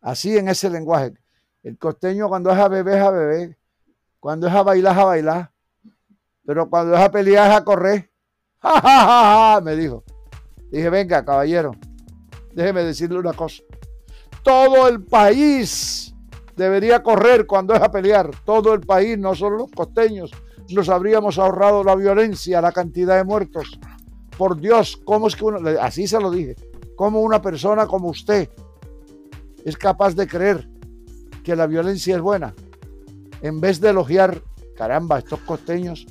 Así 0.00 0.36
en 0.36 0.48
ese 0.48 0.70
lenguaje. 0.70 1.14
El 1.62 1.78
costeño 1.78 2.28
cuando 2.28 2.50
es 2.50 2.58
a 2.58 2.68
bebé, 2.68 2.96
es 2.96 3.02
a 3.02 3.10
bebé. 3.10 3.58
Cuando 4.20 4.46
es 4.46 4.54
a 4.54 4.62
bailar, 4.62 4.92
es 4.92 4.98
a 4.98 5.04
bailar. 5.04 5.52
Pero 6.44 6.70
cuando 6.70 6.94
es 6.94 7.00
a 7.00 7.10
pelear, 7.10 7.50
es 7.50 7.56
a 7.56 7.64
correr. 7.64 8.10
¡Ja, 8.58 8.80
ja, 8.80 8.80
ja, 8.80 9.54
ja! 9.54 9.60
Me 9.60 9.76
dijo. 9.76 10.04
Dije, 10.70 10.90
venga, 10.90 11.24
caballero, 11.24 11.72
déjeme 12.52 12.82
decirle 12.82 13.18
una 13.18 13.32
cosa. 13.32 13.62
Todo 14.42 14.88
el 14.88 15.02
país 15.02 16.14
debería 16.56 17.02
correr 17.02 17.46
cuando 17.46 17.74
es 17.74 17.82
a 17.82 17.90
pelear. 17.90 18.30
Todo 18.44 18.74
el 18.74 18.80
país, 18.80 19.18
no 19.18 19.34
solo 19.34 19.58
los 19.58 19.70
costeños. 19.70 20.30
Nos 20.70 20.88
habríamos 20.88 21.38
ahorrado 21.38 21.84
la 21.84 21.94
violencia, 21.94 22.60
la 22.60 22.72
cantidad 22.72 23.16
de 23.16 23.24
muertos. 23.24 23.78
Por 24.36 24.60
Dios, 24.60 25.00
¿cómo 25.04 25.28
es 25.28 25.36
que 25.36 25.44
uno, 25.44 25.60
así 25.80 26.06
se 26.06 26.20
lo 26.20 26.30
dije, 26.30 26.56
cómo 26.96 27.20
una 27.20 27.40
persona 27.40 27.86
como 27.86 28.08
usted 28.08 28.50
es 29.64 29.76
capaz 29.76 30.14
de 30.14 30.26
creer 30.26 30.68
que 31.42 31.56
la 31.56 31.66
violencia 31.66 32.16
es 32.16 32.20
buena? 32.20 32.54
En 33.46 33.60
vez 33.60 33.80
de 33.80 33.90
elogiar, 33.90 34.42
caramba, 34.74 35.20
estos 35.20 35.38
costeños 35.38 36.04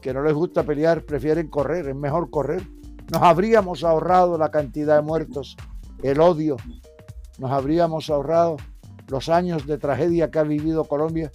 que 0.00 0.14
no 0.14 0.22
les 0.22 0.32
gusta 0.32 0.62
pelear, 0.62 1.04
prefieren 1.04 1.48
correr, 1.48 1.86
es 1.86 1.94
mejor 1.94 2.30
correr. 2.30 2.66
Nos 3.12 3.20
habríamos 3.20 3.84
ahorrado 3.84 4.38
la 4.38 4.50
cantidad 4.50 4.96
de 4.96 5.02
muertos, 5.02 5.54
el 6.02 6.18
odio, 6.18 6.56
nos 7.38 7.50
habríamos 7.50 8.08
ahorrado 8.08 8.56
los 9.08 9.28
años 9.28 9.66
de 9.66 9.76
tragedia 9.76 10.30
que 10.30 10.38
ha 10.38 10.44
vivido 10.44 10.84
Colombia. 10.84 11.30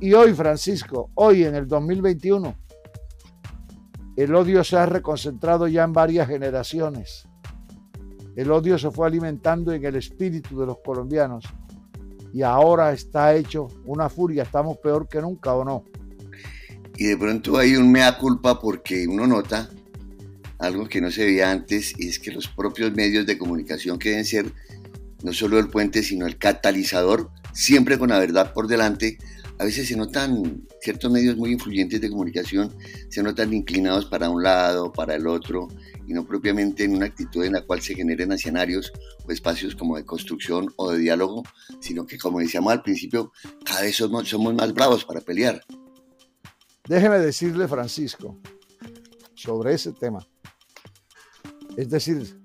Y 0.00 0.14
hoy, 0.14 0.34
Francisco, 0.34 1.08
hoy 1.14 1.44
en 1.44 1.54
el 1.54 1.68
2021, 1.68 2.56
el 4.16 4.34
odio 4.34 4.64
se 4.64 4.76
ha 4.76 4.86
reconcentrado 4.86 5.68
ya 5.68 5.84
en 5.84 5.92
varias 5.92 6.26
generaciones. 6.26 7.28
El 8.34 8.50
odio 8.50 8.76
se 8.76 8.90
fue 8.90 9.06
alimentando 9.06 9.70
en 9.70 9.84
el 9.84 9.94
espíritu 9.94 10.58
de 10.58 10.66
los 10.66 10.78
colombianos 10.84 11.44
y 12.32 12.42
ahora 12.42 12.92
está 12.92 13.34
hecho 13.34 13.68
una 13.84 14.08
furia. 14.08 14.42
Estamos 14.42 14.78
peor 14.78 15.08
que 15.08 15.20
nunca, 15.20 15.54
¿o 15.54 15.64
no? 15.64 15.84
y 16.98 17.04
de 17.04 17.16
pronto 17.16 17.56
hay 17.56 17.76
un 17.76 17.90
mea 17.92 18.18
culpa 18.18 18.60
porque 18.60 19.06
uno 19.06 19.26
nota 19.26 19.70
algo 20.58 20.88
que 20.88 21.00
no 21.00 21.12
se 21.12 21.24
veía 21.24 21.50
antes 21.52 21.94
y 21.96 22.08
es 22.08 22.18
que 22.18 22.32
los 22.32 22.48
propios 22.48 22.92
medios 22.92 23.24
de 23.24 23.38
comunicación 23.38 24.00
que 24.00 24.10
deben 24.10 24.24
ser 24.24 24.52
no 25.22 25.32
solo 25.32 25.60
el 25.60 25.68
puente 25.68 26.02
sino 26.02 26.26
el 26.26 26.38
catalizador, 26.38 27.30
siempre 27.52 27.98
con 27.98 28.08
la 28.08 28.18
verdad 28.18 28.52
por 28.52 28.66
delante, 28.66 29.16
a 29.58 29.64
veces 29.64 29.88
se 29.88 29.96
notan 29.96 30.66
ciertos 30.80 31.10
medios 31.10 31.36
muy 31.36 31.50
influyentes 31.50 32.00
de 32.00 32.10
comunicación, 32.10 32.74
se 33.08 33.22
notan 33.22 33.52
inclinados 33.52 34.06
para 34.06 34.30
un 34.30 34.42
lado, 34.42 34.92
para 34.92 35.16
el 35.16 35.26
otro, 35.26 35.68
y 36.06 36.12
no 36.12 36.24
propiamente 36.24 36.84
en 36.84 36.94
una 36.94 37.06
actitud 37.06 37.44
en 37.44 37.54
la 37.54 37.62
cual 37.62 37.82
se 37.82 37.94
generen 37.94 38.32
escenarios 38.32 38.92
o 39.26 39.32
espacios 39.32 39.74
como 39.74 39.96
de 39.96 40.04
construcción 40.04 40.72
o 40.76 40.92
de 40.92 40.98
diálogo, 40.98 41.42
sino 41.80 42.06
que 42.06 42.18
como 42.18 42.38
decíamos 42.38 42.72
al 42.72 42.82
principio, 42.82 43.32
cada 43.64 43.82
vez 43.82 43.96
somos, 43.96 44.54
más 44.54 44.72
bravos 44.72 45.04
para 45.04 45.20
pelear. 45.20 45.64
Déjeme 46.88 47.18
decirle, 47.18 47.66
Francisco, 47.66 48.38
sobre 49.34 49.74
ese 49.74 49.92
tema. 49.92 50.26
Es 51.76 51.90
decir, 51.90 52.40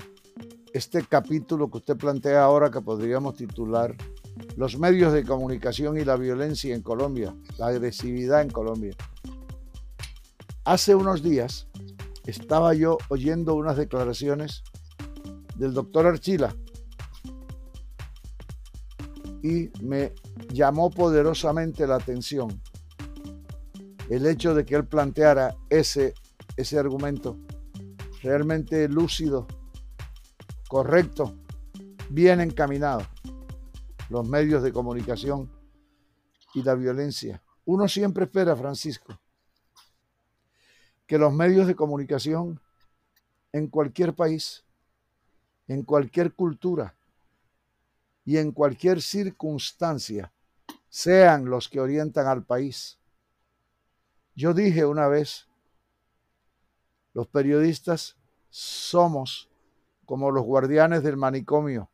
este 0.73 1.03
capítulo 1.03 1.69
que 1.69 1.77
usted 1.77 1.95
plantea 1.95 2.43
ahora 2.43 2.71
que 2.71 2.81
podríamos 2.81 3.35
titular 3.35 3.95
Los 4.55 4.77
medios 4.77 5.13
de 5.13 5.23
comunicación 5.23 5.97
y 5.97 6.05
la 6.05 6.15
violencia 6.15 6.75
en 6.75 6.81
Colombia, 6.81 7.35
la 7.57 7.67
agresividad 7.67 8.41
en 8.41 8.49
Colombia. 8.49 8.95
Hace 10.65 10.95
unos 10.95 11.21
días 11.21 11.67
estaba 12.25 12.73
yo 12.73 12.97
oyendo 13.09 13.55
unas 13.55 13.77
declaraciones 13.77 14.63
del 15.55 15.73
doctor 15.73 16.07
Archila 16.07 16.55
y 19.41 19.69
me 19.81 20.13
llamó 20.49 20.89
poderosamente 20.89 21.85
la 21.85 21.95
atención 21.95 22.61
el 24.09 24.25
hecho 24.25 24.53
de 24.53 24.65
que 24.65 24.75
él 24.75 24.85
planteara 24.85 25.55
ese, 25.69 26.13
ese 26.55 26.79
argumento 26.79 27.37
realmente 28.21 28.87
lúcido, 28.87 29.47
correcto, 30.69 31.35
bien 32.09 32.39
encaminado, 32.39 33.01
los 34.09 34.27
medios 34.27 34.63
de 34.63 34.71
comunicación 34.71 35.51
y 36.53 36.63
la 36.63 36.75
violencia. 36.75 37.41
Uno 37.65 37.87
siempre 37.87 38.25
espera, 38.25 38.55
Francisco, 38.55 39.19
que 41.07 41.17
los 41.17 41.33
medios 41.33 41.67
de 41.67 41.75
comunicación 41.75 42.59
en 43.51 43.67
cualquier 43.67 44.13
país, 44.13 44.63
en 45.67 45.83
cualquier 45.83 46.33
cultura 46.33 46.95
y 48.25 48.37
en 48.37 48.51
cualquier 48.51 49.01
circunstancia 49.01 50.31
sean 50.89 51.45
los 51.45 51.69
que 51.69 51.79
orientan 51.79 52.27
al 52.27 52.43
país 52.43 52.99
yo 54.35 54.53
dije 54.53 54.85
una 54.85 55.07
vez, 55.07 55.47
los 57.13 57.27
periodistas 57.27 58.17
somos 58.49 59.49
como 60.05 60.31
los 60.31 60.43
guardianes 60.43 61.03
del 61.03 61.17
manicomio. 61.17 61.89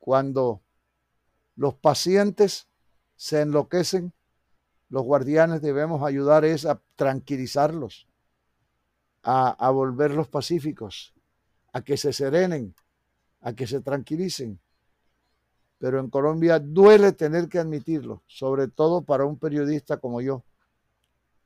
Cuando 0.00 0.62
los 1.54 1.74
pacientes 1.74 2.66
se 3.14 3.42
enloquecen, 3.42 4.12
los 4.88 5.04
guardianes 5.04 5.62
debemos 5.62 6.02
ayudar 6.02 6.44
a 6.44 6.82
tranquilizarlos, 6.96 8.08
a, 9.22 9.50
a 9.50 9.70
volverlos 9.70 10.26
pacíficos, 10.26 11.14
a 11.72 11.82
que 11.82 11.96
se 11.96 12.12
serenen, 12.12 12.74
a 13.40 13.52
que 13.52 13.68
se 13.68 13.80
tranquilicen 13.80 14.58
pero 15.80 15.98
en 15.98 16.10
Colombia 16.10 16.58
duele 16.58 17.12
tener 17.12 17.48
que 17.48 17.58
admitirlo, 17.58 18.22
sobre 18.26 18.68
todo 18.68 19.00
para 19.00 19.24
un 19.24 19.38
periodista 19.38 19.96
como 19.96 20.20
yo. 20.20 20.44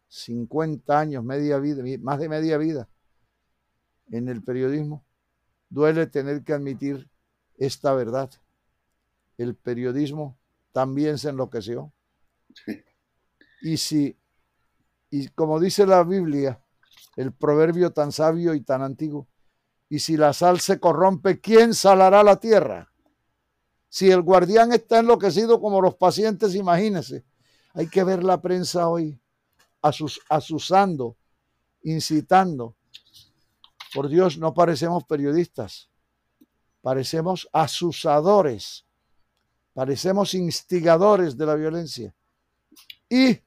50 0.08 0.99
años, 0.99 1.23
media 1.23 1.56
vida, 1.58 1.84
más 2.00 2.18
de 2.18 2.28
media 2.28 2.58
vida 2.58 2.88
en 4.11 4.28
el 4.28 4.42
periodismo. 4.42 5.04
Duele 5.70 6.08
tener 6.08 6.42
que 6.42 6.52
admitir 6.52 7.08
esta 7.58 7.94
verdad. 7.94 8.28
El 9.36 9.56
periodismo 9.56 10.38
también 10.72 11.18
se 11.18 11.30
enloqueció. 11.30 11.92
Y 13.62 13.76
si, 13.78 14.18
y 15.10 15.28
como 15.28 15.58
dice 15.58 15.86
la 15.86 16.04
Biblia, 16.04 16.62
el 17.16 17.32
proverbio 17.32 17.92
tan 17.92 18.12
sabio 18.12 18.54
y 18.54 18.60
tan 18.60 18.82
antiguo, 18.82 19.28
y 19.88 20.00
si 20.00 20.16
la 20.16 20.32
sal 20.32 20.60
se 20.60 20.80
corrompe, 20.80 21.40
¿quién 21.40 21.74
salará 21.74 22.22
la 22.22 22.40
tierra? 22.40 22.92
Si 23.88 24.10
el 24.10 24.22
guardián 24.22 24.72
está 24.72 24.98
enloquecido 24.98 25.60
como 25.60 25.80
los 25.80 25.94
pacientes, 25.94 26.54
imagínense. 26.56 27.24
Hay 27.74 27.88
que 27.88 28.02
ver 28.02 28.24
la 28.24 28.40
prensa 28.40 28.88
hoy 28.88 29.20
asus, 29.82 30.20
asusando, 30.28 31.16
incitando. 31.82 32.74
Por 33.94 34.08
Dios, 34.08 34.38
no 34.38 34.52
parecemos 34.52 35.04
periodistas, 35.04 35.90
parecemos 36.82 37.48
asusadores, 37.52 38.83
parecemos 39.75 40.33
instigadores 40.35 41.37
de 41.37 41.47
la 41.47 41.54
violencia. 41.54 42.14
Y, 43.09 43.38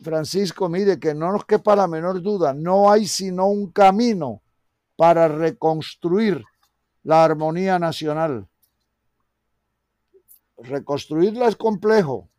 Francisco, 0.00 0.68
mire 0.68 1.00
que 1.00 1.14
no 1.14 1.32
nos 1.32 1.44
quepa 1.44 1.74
la 1.74 1.88
menor 1.88 2.22
duda, 2.22 2.54
no 2.54 2.90
hay 2.90 3.06
sino 3.06 3.48
un 3.48 3.72
camino 3.72 4.42
para 4.96 5.26
reconstruir 5.26 6.44
la 7.02 7.24
armonía 7.24 7.78
nacional 7.78 8.48
reconstruirla 10.64 11.48
es 11.48 11.56
complejo, 11.56 12.30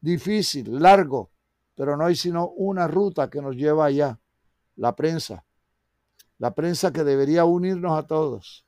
difícil, 0.00 0.80
largo, 0.80 1.30
pero 1.74 1.96
no 1.96 2.06
hay 2.06 2.16
sino 2.16 2.48
una 2.48 2.86
ruta 2.86 3.30
que 3.30 3.40
nos 3.40 3.56
lleva 3.56 3.86
allá, 3.86 4.18
la 4.76 4.94
prensa. 4.94 5.44
La 6.38 6.54
prensa 6.54 6.92
que 6.92 7.04
debería 7.04 7.44
unirnos 7.44 7.98
a 7.98 8.06
todos. 8.06 8.64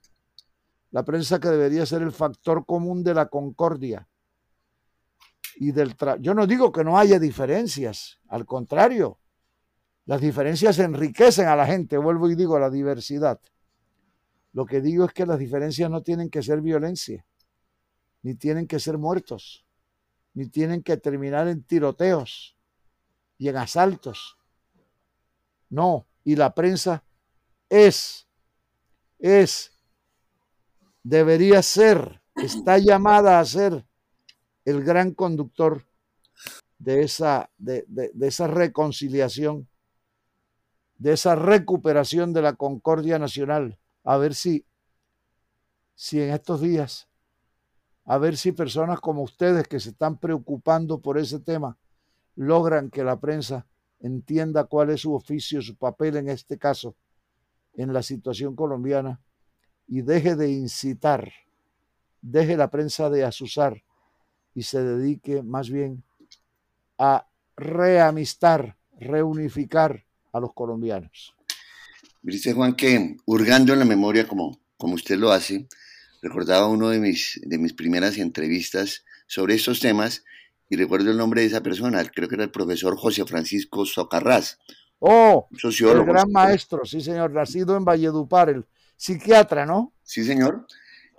La 0.92 1.04
prensa 1.04 1.40
que 1.40 1.48
debería 1.48 1.84
ser 1.84 2.02
el 2.02 2.12
factor 2.12 2.64
común 2.64 3.02
de 3.02 3.14
la 3.14 3.26
concordia. 3.26 4.08
Y 5.56 5.72
del 5.72 5.96
Yo 6.20 6.32
no 6.32 6.46
digo 6.46 6.72
que 6.72 6.84
no 6.84 6.96
haya 6.96 7.18
diferencias, 7.18 8.20
al 8.28 8.46
contrario, 8.46 9.18
las 10.06 10.20
diferencias 10.20 10.78
enriquecen 10.78 11.48
a 11.48 11.56
la 11.56 11.66
gente, 11.66 11.98
vuelvo 11.98 12.30
y 12.30 12.34
digo, 12.34 12.58
la 12.58 12.70
diversidad. 12.70 13.40
Lo 14.52 14.64
que 14.66 14.80
digo 14.80 15.04
es 15.04 15.12
que 15.12 15.26
las 15.26 15.38
diferencias 15.38 15.90
no 15.90 16.02
tienen 16.02 16.30
que 16.30 16.42
ser 16.42 16.60
violencia 16.60 17.26
ni 18.22 18.34
tienen 18.34 18.66
que 18.66 18.78
ser 18.78 18.98
muertos, 18.98 19.66
ni 20.34 20.48
tienen 20.48 20.82
que 20.82 20.96
terminar 20.96 21.48
en 21.48 21.62
tiroteos 21.64 22.56
y 23.36 23.48
en 23.48 23.56
asaltos. 23.56 24.38
No, 25.68 26.06
y 26.24 26.36
la 26.36 26.54
prensa 26.54 27.04
es, 27.68 28.28
es, 29.18 29.71
debería 31.02 31.62
ser, 31.62 32.22
está 32.36 32.78
llamada 32.78 33.40
a 33.40 33.44
ser 33.44 33.84
el 34.64 34.84
gran 34.84 35.12
conductor 35.12 35.84
de 36.78 37.02
esa, 37.02 37.50
de, 37.58 37.84
esa 38.20 38.46
reconciliación, 38.46 39.68
de 40.96 41.12
esa 41.12 41.34
recuperación 41.34 42.32
de 42.32 42.42
la 42.42 42.54
concordia 42.54 43.18
nacional. 43.18 43.78
A 44.04 44.16
ver 44.16 44.34
si, 44.34 44.66
si 45.94 46.20
en 46.20 46.30
estos 46.30 46.60
días, 46.60 47.08
a 48.04 48.18
ver 48.18 48.36
si 48.36 48.52
personas 48.52 49.00
como 49.00 49.22
ustedes 49.22 49.68
que 49.68 49.80
se 49.80 49.90
están 49.90 50.18
preocupando 50.18 51.00
por 51.00 51.18
ese 51.18 51.38
tema, 51.38 51.78
logran 52.34 52.90
que 52.90 53.04
la 53.04 53.20
prensa 53.20 53.66
entienda 54.00 54.64
cuál 54.64 54.90
es 54.90 55.02
su 55.02 55.14
oficio, 55.14 55.62
su 55.62 55.76
papel 55.76 56.16
en 56.16 56.28
este 56.28 56.58
caso, 56.58 56.96
en 57.74 57.92
la 57.92 58.02
situación 58.02 58.56
colombiana, 58.56 59.20
y 59.92 60.00
deje 60.00 60.36
de 60.36 60.50
incitar, 60.50 61.30
deje 62.22 62.56
la 62.56 62.70
prensa 62.70 63.10
de 63.10 63.24
asusar 63.24 63.82
y 64.54 64.62
se 64.62 64.82
dedique 64.82 65.42
más 65.42 65.68
bien 65.68 66.02
a 66.96 67.28
reamistar, 67.58 68.78
reunificar 68.98 70.06
a 70.32 70.40
los 70.40 70.54
colombianos. 70.54 71.34
Dice 72.22 72.54
Juan 72.54 72.74
que, 72.74 73.18
hurgando 73.26 73.74
en 73.74 73.80
la 73.80 73.84
memoria 73.84 74.26
como, 74.26 74.58
como 74.78 74.94
usted 74.94 75.18
lo 75.18 75.30
hace, 75.30 75.68
recordaba 76.22 76.68
uno 76.68 76.88
de 76.88 76.98
mis, 76.98 77.38
de 77.44 77.58
mis 77.58 77.74
primeras 77.74 78.16
entrevistas 78.16 79.04
sobre 79.26 79.56
estos 79.56 79.80
temas 79.80 80.24
y 80.70 80.76
recuerdo 80.76 81.10
el 81.10 81.18
nombre 81.18 81.42
de 81.42 81.48
esa 81.48 81.62
persona, 81.62 82.02
creo 82.06 82.30
que 82.30 82.36
era 82.36 82.44
el 82.44 82.50
profesor 82.50 82.96
José 82.96 83.26
Francisco 83.26 83.84
Socarrás. 83.84 84.58
Oh, 85.00 85.48
sociólogo. 85.58 86.06
El 86.06 86.12
gran 86.12 86.32
maestro, 86.32 86.86
sí 86.86 87.02
señor, 87.02 87.30
nacido 87.32 87.76
en 87.76 87.84
Valledupar, 87.84 88.48
el 88.48 88.64
psiquiatra, 89.02 89.66
¿no? 89.66 89.92
Sí 90.04 90.24
señor. 90.24 90.68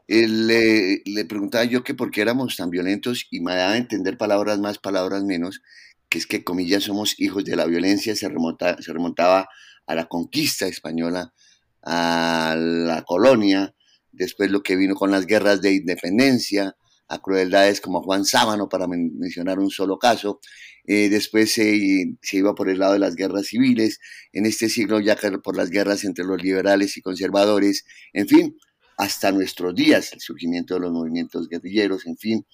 le, 0.07 1.01
le, 1.05 1.25
preguntaba 1.25 1.65
yo 1.65 1.83
que 1.83 1.93
por 1.93 2.11
qué 2.11 2.21
éramos 2.21 2.55
tan 2.55 2.69
violentos 2.69 3.27
y 3.29 3.41
me 3.41 3.55
daba 3.55 3.73
a 3.73 3.77
entender 3.77 4.17
palabras 4.17 4.57
más, 4.59 4.79
palabras 4.79 5.23
menos, 5.25 5.61
que 6.07 6.17
es 6.17 6.25
que, 6.25 6.45
comillas, 6.45 6.83
somos 6.83 7.19
hijos 7.19 7.43
de 7.43 7.57
la 7.57 7.65
violencia, 7.65 8.15
se, 8.15 8.29
remonta, 8.29 8.81
se 8.81 8.93
remontaba 8.93 9.49
a 9.85 9.95
la 9.95 10.05
conquista 10.05 10.65
española, 10.65 11.33
a 11.81 12.55
la 12.57 13.03
colonia, 13.03 13.75
después 14.13 14.49
lo 14.49 14.63
que 14.63 14.77
vino 14.77 14.95
con 14.95 15.11
las 15.11 15.25
guerras 15.25 15.61
de 15.61 15.73
independencia, 15.73 16.77
a 17.07 17.19
crueldades 17.19 17.81
como 17.81 18.01
Juan 18.01 18.25
Sábano, 18.25 18.69
para 18.69 18.87
mencionar 18.87 19.59
un 19.59 19.69
solo 19.69 19.99
caso. 19.99 20.39
Eh, 20.85 21.09
después 21.09 21.51
se, 21.51 22.15
se, 22.21 22.37
iba 22.37 22.55
por 22.55 22.69
el 22.69 22.79
lado 22.79 22.93
de 22.93 22.99
las 22.99 23.15
guerras 23.15 23.47
civiles, 23.47 23.99
en 24.31 24.45
este 24.45 24.69
siglo 24.69 24.99
ya 24.99 25.17
por 25.43 25.55
las 25.55 25.69
guerras 25.69 26.03
entre 26.03 26.25
los 26.25 26.41
liberales 26.41 26.97
y 26.97 27.01
conservadores, 27.01 27.85
en 28.13 28.27
fin, 28.27 28.57
hasta 28.97 29.31
nuestros 29.31 29.73
días, 29.75 30.13
el 30.13 30.19
surgimiento 30.19 30.73
de 30.73 30.81
los 30.81 30.91
movimientos 30.91 31.47
guerrilleros, 31.47 32.05
en 32.05 32.17
fin. 32.17 32.45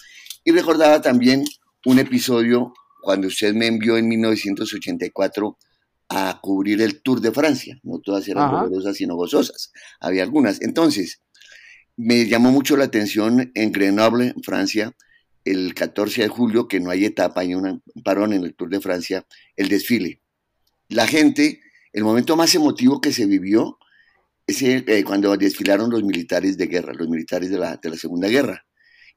Y 0.43 0.51
recordaba 0.51 1.01
también 1.01 1.45
un 1.85 1.99
episodio 1.99 2.73
cuando 3.01 3.27
usted 3.27 3.53
me 3.53 3.67
envió 3.67 3.97
en 3.97 4.07
1984 4.07 5.57
a 6.09 6.39
cubrir 6.41 6.81
el 6.81 7.01
Tour 7.01 7.21
de 7.21 7.31
Francia. 7.31 7.79
No 7.83 7.99
todas 7.99 8.27
eran 8.27 8.51
dolorosas, 8.51 8.97
sino 8.97 9.15
gozosas. 9.15 9.71
Había 9.99 10.23
algunas. 10.23 10.61
Entonces, 10.61 11.21
me 11.99 12.25
llamó 12.27 12.51
mucho 12.51 12.77
la 12.77 12.85
atención 12.85 13.51
en 13.53 13.71
Grenoble, 13.73 14.33
Francia, 14.43 14.95
el 15.43 15.73
14 15.73 16.21
de 16.21 16.27
julio, 16.29 16.67
que 16.67 16.79
no 16.79 16.91
hay 16.91 17.03
etapa, 17.03 17.41
hay 17.41 17.53
un 17.55 17.83
parón 18.03 18.31
en 18.31 18.43
el 18.43 18.55
Tour 18.55 18.69
de 18.69 18.79
Francia, 18.79 19.25
el 19.57 19.67
desfile. 19.67 20.21
La 20.87 21.07
gente, 21.07 21.59
el 21.91 22.05
momento 22.05 22.37
más 22.37 22.55
emotivo 22.55 23.01
que 23.01 23.11
se 23.11 23.25
vivió, 23.25 23.77
es 24.47 24.61
eh, 24.61 25.03
cuando 25.05 25.35
desfilaron 25.35 25.89
los 25.89 26.03
militares 26.03 26.57
de 26.57 26.67
guerra, 26.67 26.93
los 26.93 27.09
militares 27.09 27.49
de 27.49 27.57
la, 27.57 27.75
de 27.75 27.89
la 27.89 27.97
Segunda 27.97 28.29
Guerra 28.29 28.65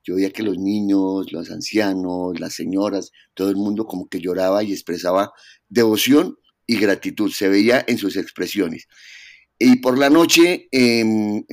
yo 0.04 0.16
veía 0.16 0.30
que 0.30 0.42
los 0.42 0.58
niños, 0.58 1.32
los 1.32 1.50
ancianos, 1.50 2.40
las 2.40 2.54
señoras, 2.54 3.12
todo 3.34 3.50
el 3.50 3.56
mundo 3.56 3.86
como 3.86 4.08
que 4.08 4.20
lloraba 4.20 4.62
y 4.64 4.72
expresaba 4.72 5.32
devoción 5.68 6.36
y 6.66 6.76
gratitud, 6.78 7.30
se 7.30 7.48
veía 7.48 7.84
en 7.86 7.98
sus 7.98 8.16
expresiones. 8.16 8.88
Y 9.64 9.76
por 9.76 9.96
la 9.96 10.10
noche, 10.10 10.66
en, 10.72 11.46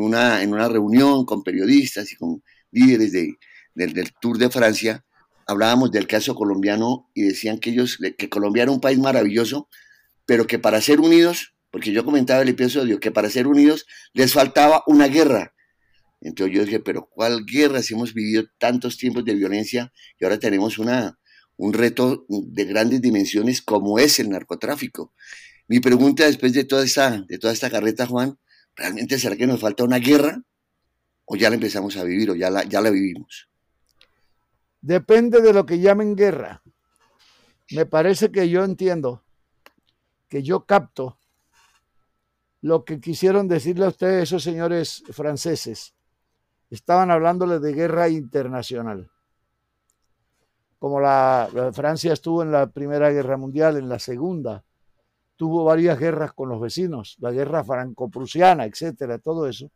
una, 0.00 0.42
en 0.42 0.52
una 0.52 0.68
reunión 0.68 1.24
con 1.24 1.44
periodistas 1.44 2.10
y 2.10 2.16
con 2.16 2.42
líderes 2.72 3.12
de, 3.12 3.38
del, 3.76 4.12
Tour 4.20 4.36
de 4.36 4.50
Francia, 4.50 5.04
hablábamos 5.46 5.92
del 5.92 6.08
caso 6.08 6.34
colombiano 6.34 7.08
y 7.14 7.22
decían 7.22 7.60
que 7.60 7.70
ellos, 7.70 7.98
que 8.18 8.28
Colombia 8.28 8.64
era 8.64 8.72
un 8.72 8.80
país 8.80 8.98
maravilloso, 8.98 9.68
pero 10.26 10.48
que 10.48 10.58
para 10.58 10.80
ser 10.80 10.98
unidos, 10.98 11.54
porque 11.70 11.92
yo 11.92 12.04
comentaba 12.04 12.42
el 12.42 12.48
episodio, 12.48 12.98
que 12.98 13.12
para 13.12 13.30
ser 13.30 13.46
unidos 13.46 13.86
les 14.12 14.32
faltaba 14.32 14.82
una 14.88 15.06
guerra, 15.06 15.54
entonces 16.20 16.56
yo 16.56 16.64
dije, 16.64 16.80
pero 16.80 17.08
¿cuál 17.08 17.44
guerra 17.46 17.80
si 17.82 17.94
hemos 17.94 18.12
vivido 18.12 18.42
tantos 18.58 18.98
tiempos 18.98 19.24
de 19.24 19.34
violencia 19.36 19.92
y 20.18 20.24
ahora 20.24 20.40
tenemos 20.40 20.78
una, 20.78 21.16
un 21.56 21.74
reto 21.74 22.26
de 22.28 22.64
grandes 22.64 23.00
dimensiones 23.00 23.62
como 23.62 24.00
es 24.00 24.18
el 24.18 24.30
narcotráfico? 24.30 25.14
Mi 25.68 25.80
pregunta 25.80 26.24
después 26.24 26.52
de 26.52 26.64
toda 26.64 26.84
esta, 26.84 27.22
de 27.22 27.38
toda 27.38 27.52
esta 27.52 27.70
carreta, 27.70 28.06
Juan, 28.06 28.38
¿realmente 28.76 29.18
será 29.18 29.36
que 29.36 29.46
nos 29.46 29.60
falta 29.60 29.84
una 29.84 29.98
guerra? 29.98 30.42
¿O 31.24 31.36
ya 31.36 31.48
la 31.48 31.54
empezamos 31.54 31.96
a 31.96 32.04
vivir 32.04 32.30
o 32.30 32.34
ya 32.34 32.50
la, 32.50 32.64
ya 32.64 32.80
la 32.80 32.90
vivimos? 32.90 33.48
Depende 34.80 35.40
de 35.40 35.52
lo 35.52 35.64
que 35.64 35.78
llamen 35.78 36.16
guerra. 36.16 36.62
Me 37.70 37.86
parece 37.86 38.30
que 38.30 38.48
yo 38.48 38.64
entiendo, 38.64 39.22
que 40.28 40.42
yo 40.42 40.66
capto 40.66 41.18
lo 42.60 42.84
que 42.84 43.00
quisieron 43.00 43.48
decirle 43.48 43.84
a 43.84 43.88
ustedes 43.88 44.24
esos 44.24 44.42
señores 44.42 45.02
franceses 45.10 45.94
estaban 46.70 47.10
hablándole 47.10 47.58
de 47.58 47.72
guerra 47.74 48.08
internacional. 48.08 49.10
Como 50.78 51.00
la, 51.00 51.48
Francia 51.72 52.12
estuvo 52.12 52.42
en 52.42 52.50
la 52.50 52.68
Primera 52.68 53.10
Guerra 53.10 53.36
Mundial, 53.36 53.76
en 53.76 53.88
la 53.88 53.98
Segunda, 53.98 54.64
tuvo 55.42 55.64
varias 55.64 55.98
guerras 55.98 56.32
con 56.34 56.48
los 56.48 56.60
vecinos, 56.60 57.16
la 57.18 57.32
guerra 57.32 57.64
franco-prusiana, 57.64 58.64
etcétera, 58.64 59.18
todo 59.18 59.48
eso. 59.48 59.72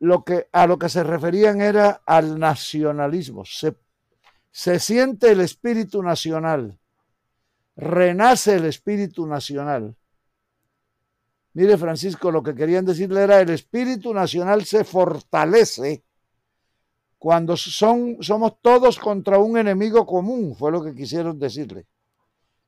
Lo 0.00 0.24
que, 0.24 0.48
a 0.50 0.66
lo 0.66 0.80
que 0.80 0.88
se 0.88 1.04
referían 1.04 1.60
era 1.60 2.02
al 2.04 2.40
nacionalismo. 2.40 3.44
Se, 3.44 3.76
se 4.50 4.80
siente 4.80 5.30
el 5.30 5.42
espíritu 5.42 6.02
nacional, 6.02 6.76
renace 7.76 8.56
el 8.56 8.64
espíritu 8.64 9.28
nacional 9.28 9.94
Mire, 11.52 11.78
Francisco, 11.78 12.32
lo 12.32 12.42
que 12.42 12.56
querían 12.56 12.84
decirle 12.84 13.22
era 13.22 13.40
el 13.40 13.50
espíritu 13.50 14.12
nacional 14.12 14.64
se 14.64 14.82
fortalece 14.82 16.02
cuando 17.16 17.56
son, 17.56 18.16
somos 18.22 18.60
todos 18.60 18.98
contra 18.98 19.38
un 19.38 19.56
enemigo 19.56 20.04
común, 20.04 20.56
fue 20.56 20.72
lo 20.72 20.82
que 20.82 20.96
quisieron 20.96 21.38
decirle. 21.38 21.86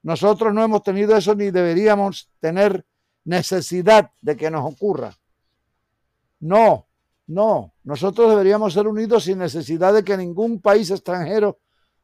Nosotros 0.07 0.55
no 0.55 0.63
hemos 0.63 0.85
tenido 0.85 1.17
eso 1.17 1.35
ni 1.35 1.51
deberíamos 1.51 2.31
tener 2.39 2.87
necesidad 3.25 4.13
de 4.21 4.37
que 4.37 4.53
nos 4.53 4.73
ocurra. 4.73 5.19
No, 6.39 6.87
no, 7.27 7.75
nosotros 7.83 8.31
deberíamos 8.31 8.73
ser 8.73 8.87
unidos 8.87 9.25
sin 9.25 9.39
necesidad 9.39 9.93
de 9.93 10.05
que 10.05 10.17
ningún 10.17 10.61
país 10.61 10.93
extranjero 10.93 11.59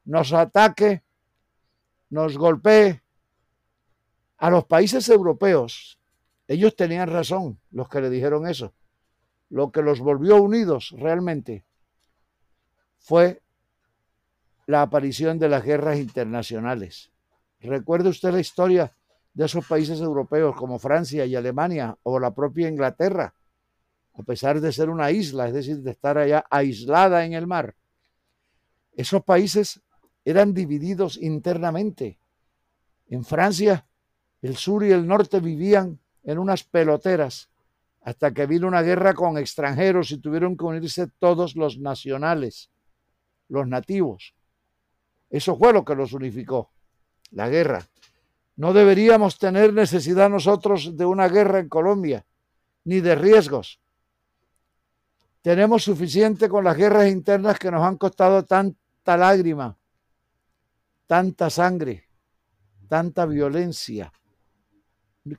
nos 0.05 0.33
ataque, 0.33 1.05
nos 2.11 2.37
golpee. 2.37 3.05
A 4.39 4.51
los 4.51 4.65
países 4.65 5.09
europeos 5.09 6.01
ellos 6.49 6.75
tenían 6.75 7.09
razón, 7.09 7.61
los 7.71 7.89
que 7.89 8.01
le 8.01 8.11
dijeron 8.11 8.49
eso. 8.49 8.75
Lo 9.49 9.71
que 9.71 9.81
los 9.81 10.01
volvió 10.01 10.43
unidos 10.43 10.93
realmente 10.99 11.65
fue 12.99 13.43
la 14.67 14.83
aparición 14.83 15.39
de 15.39 15.49
las 15.49 15.63
guerras 15.63 16.01
internacionales. 16.01 17.12
Recuerde 17.63 18.09
usted 18.09 18.33
la 18.33 18.41
historia 18.41 18.93
de 19.33 19.45
esos 19.45 19.67
países 19.67 20.01
europeos 20.01 20.57
como 20.57 20.79
Francia 20.79 21.25
y 21.25 21.37
Alemania 21.37 21.97
o 22.03 22.19
la 22.19 22.35
propia 22.35 22.69
Inglaterra, 22.69 23.35
a 24.15 24.23
pesar 24.25 24.61
de 24.61 24.73
ser 24.73 24.91
una 24.91 25.11
isla, 25.11 25.47
es 25.47 25.55
decir, 25.55 25.79
de 25.79 25.93
estar 25.93 26.19
allá 26.19 26.45
aislada 26.51 27.25
en 27.25 27.35
el 27.35 27.47
mar. 27.47 27.77
Esos 28.95 29.23
países 29.23 29.81
eran 30.25 30.53
divididos 30.53 31.17
internamente. 31.17 32.19
En 33.07 33.25
Francia, 33.25 33.87
el 34.43 34.57
sur 34.57 34.85
y 34.85 34.91
el 34.91 35.07
norte 35.07 35.41
vivían 35.41 36.01
en 36.25 36.39
unas 36.39 36.65
peloteras 36.65 37.49
hasta 38.03 38.35
que 38.35 38.47
vino 38.47 38.67
una 38.67 38.83
guerra 38.83 39.15
con 39.15 39.39
extranjeros 39.39 40.11
y 40.11 40.19
tuvieron 40.19 40.57
que 40.57 40.65
unirse 40.65 41.07
todos 41.21 41.55
los 41.55 41.79
nacionales, 41.79 42.71
los 43.49 43.69
nativos. 43.69 44.35
Eso 45.31 45.57
fue 45.57 45.73
lo 45.73 45.85
que 45.85 45.95
los 45.95 46.13
unificó, 46.13 46.72
la 47.33 47.49
guerra. 47.49 47.87
No 48.57 48.73
deberíamos 48.73 49.39
tener 49.39 49.73
necesidad 49.73 50.31
nosotros 50.31 50.97
de 50.97 51.05
una 51.05 51.29
guerra 51.29 51.59
en 51.59 51.69
Colombia, 51.69 52.25
ni 52.85 53.01
de 53.01 53.15
riesgos. 53.15 53.81
Tenemos 55.41 55.83
suficiente 55.83 56.49
con 56.49 56.65
las 56.65 56.77
guerras 56.77 57.09
internas 57.09 57.59
que 57.59 57.71
nos 57.71 57.83
han 57.83 57.97
costado 57.97 58.45
tanta 58.45 59.17
lágrima, 59.17 59.77
tanta 61.07 61.51
sangre, 61.51 62.05
tanta 62.89 63.27
violencia, 63.27 64.13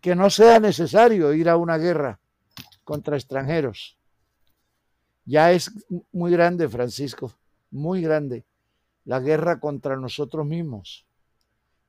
que 0.02 0.16
no 0.16 0.30
sea 0.30 0.60
necesario 0.60 1.34
ir 1.34 1.48
a 1.50 1.58
una 1.58 1.78
guerra 1.78 2.20
contra 2.84 3.16
extranjeros. 3.16 3.98
Ya 5.26 5.52
es 5.52 5.72
muy 6.12 6.32
grande, 6.32 6.68
Francisco, 6.68 7.32
muy 7.72 8.02
grande, 8.02 8.46
la 9.06 9.20
guerra 9.20 9.60
contra 9.60 9.96
nosotros 9.96 10.46
mismos, 10.46 11.06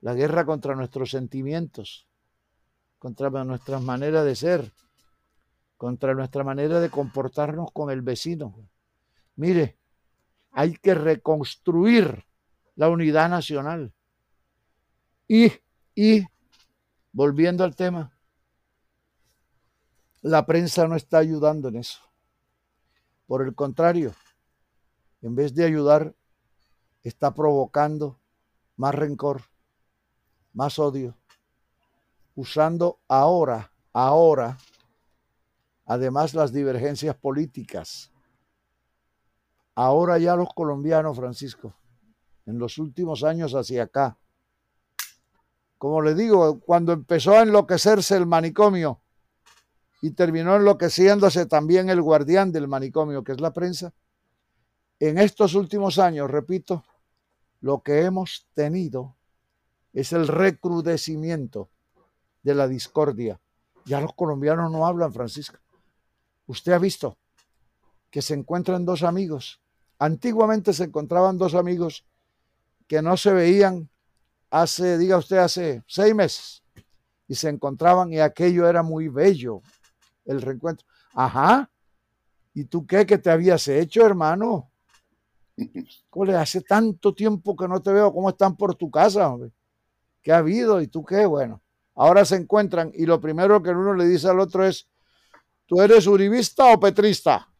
la 0.04 0.12
guerra 0.12 0.44
contra 0.44 0.74
nuestros 0.74 1.12
sentimientos, 1.12 2.06
contra 2.98 3.30
nuestras 3.42 3.80
maneras 3.80 4.22
de 4.26 4.36
ser, 4.36 4.70
contra 5.78 6.12
nuestra 6.12 6.44
manera 6.44 6.78
de 6.78 6.90
comportarnos 6.90 7.72
con 7.72 7.90
el 7.90 8.02
vecino. 8.02 8.54
Mire, 9.36 9.78
hay 10.52 10.74
que 10.74 10.92
reconstruir 10.92 12.22
la 12.76 12.90
unidad 12.90 13.30
nacional. 13.30 13.94
Y, 15.26 15.50
y, 15.94 16.22
volviendo 17.10 17.64
al 17.64 17.74
tema, 17.74 18.14
la 20.20 20.44
prensa 20.44 20.86
no 20.86 20.96
está 20.96 21.16
ayudando 21.16 21.68
en 21.68 21.76
eso. 21.76 22.00
Por 23.26 23.40
el 23.40 23.54
contrario, 23.54 24.12
en 25.22 25.34
vez 25.34 25.54
de 25.54 25.64
ayudar, 25.64 26.14
está 27.02 27.32
provocando 27.32 28.20
más 28.76 28.94
rencor, 28.94 29.53
más 30.54 30.78
odio, 30.78 31.14
usando 32.34 33.00
ahora, 33.08 33.70
ahora, 33.92 34.56
además 35.84 36.34
las 36.34 36.52
divergencias 36.52 37.16
políticas. 37.16 38.10
Ahora 39.74 40.18
ya 40.18 40.36
los 40.36 40.48
colombianos, 40.54 41.16
Francisco, 41.16 41.74
en 42.46 42.58
los 42.58 42.78
últimos 42.78 43.24
años 43.24 43.54
hacia 43.54 43.84
acá, 43.84 44.16
como 45.76 46.00
le 46.00 46.14
digo, 46.14 46.60
cuando 46.60 46.92
empezó 46.92 47.32
a 47.32 47.42
enloquecerse 47.42 48.16
el 48.16 48.24
manicomio 48.24 49.00
y 50.00 50.12
terminó 50.12 50.56
enloqueciéndose 50.56 51.46
también 51.46 51.90
el 51.90 52.00
guardián 52.00 52.52
del 52.52 52.68
manicomio, 52.68 53.24
que 53.24 53.32
es 53.32 53.40
la 53.40 53.52
prensa, 53.52 53.92
en 55.00 55.18
estos 55.18 55.54
últimos 55.54 55.98
años, 55.98 56.30
repito, 56.30 56.84
lo 57.60 57.82
que 57.82 58.02
hemos 58.02 58.46
tenido 58.54 59.16
es 59.94 60.12
el 60.12 60.26
recrudecimiento 60.28 61.70
de 62.42 62.54
la 62.54 62.68
discordia. 62.68 63.40
Ya 63.86 64.00
los 64.00 64.12
colombianos 64.14 64.70
no 64.70 64.86
hablan, 64.86 65.12
Francisco. 65.12 65.58
Usted 66.46 66.72
ha 66.72 66.78
visto 66.78 67.16
que 68.10 68.20
se 68.20 68.34
encuentran 68.34 68.84
dos 68.84 69.02
amigos. 69.02 69.62
Antiguamente 69.98 70.72
se 70.72 70.84
encontraban 70.84 71.38
dos 71.38 71.54
amigos 71.54 72.04
que 72.88 73.00
no 73.00 73.16
se 73.16 73.32
veían 73.32 73.88
hace, 74.50 74.98
diga 74.98 75.16
usted, 75.16 75.38
hace 75.38 75.82
seis 75.86 76.14
meses. 76.14 76.62
Y 77.28 77.36
se 77.36 77.48
encontraban 77.48 78.12
y 78.12 78.18
aquello 78.18 78.68
era 78.68 78.82
muy 78.82 79.08
bello, 79.08 79.62
el 80.24 80.42
reencuentro. 80.42 80.86
Ajá. 81.14 81.70
¿Y 82.52 82.64
tú 82.64 82.86
qué 82.86 83.06
que 83.06 83.18
te 83.18 83.30
habías 83.30 83.66
hecho, 83.68 84.04
hermano? 84.04 84.70
le 86.26 86.36
hace 86.36 86.60
tanto 86.62 87.14
tiempo 87.14 87.56
que 87.56 87.68
no 87.68 87.80
te 87.80 87.92
veo. 87.92 88.12
¿Cómo 88.12 88.28
están 88.28 88.56
por 88.56 88.74
tu 88.74 88.90
casa, 88.90 89.28
hombre? 89.28 89.52
¿Qué 90.24 90.32
ha 90.32 90.38
habido? 90.38 90.80
¿Y 90.80 90.88
tú 90.88 91.04
qué? 91.04 91.26
Bueno, 91.26 91.62
ahora 91.94 92.24
se 92.24 92.36
encuentran 92.36 92.90
y 92.94 93.04
lo 93.04 93.20
primero 93.20 93.62
que 93.62 93.70
uno 93.70 93.92
le 93.92 94.06
dice 94.06 94.26
al 94.26 94.40
otro 94.40 94.66
es, 94.66 94.88
¿tú 95.66 95.82
eres 95.82 96.06
uribista 96.06 96.72
o 96.72 96.80
petrista? 96.80 97.52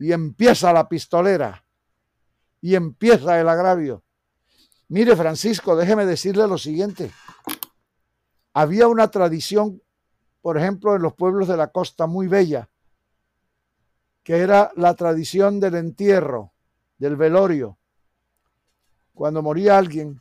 Y 0.00 0.12
empieza 0.12 0.72
la 0.72 0.88
pistolera 0.88 1.64
y 2.60 2.74
empieza 2.74 3.40
el 3.40 3.48
agravio. 3.48 4.02
Mire, 4.88 5.14
Francisco, 5.14 5.76
déjeme 5.76 6.04
decirle 6.04 6.48
lo 6.48 6.58
siguiente. 6.58 7.12
Había 8.52 8.88
una 8.88 9.08
tradición, 9.12 9.80
por 10.40 10.58
ejemplo, 10.58 10.96
en 10.96 11.02
los 11.02 11.14
pueblos 11.14 11.46
de 11.46 11.56
la 11.56 11.68
costa 11.68 12.08
muy 12.08 12.26
bella, 12.26 12.68
que 14.24 14.38
era 14.38 14.72
la 14.74 14.94
tradición 14.94 15.60
del 15.60 15.76
entierro, 15.76 16.52
del 16.98 17.14
velorio. 17.14 17.78
Cuando 19.14 19.42
moría 19.42 19.78
alguien, 19.78 20.20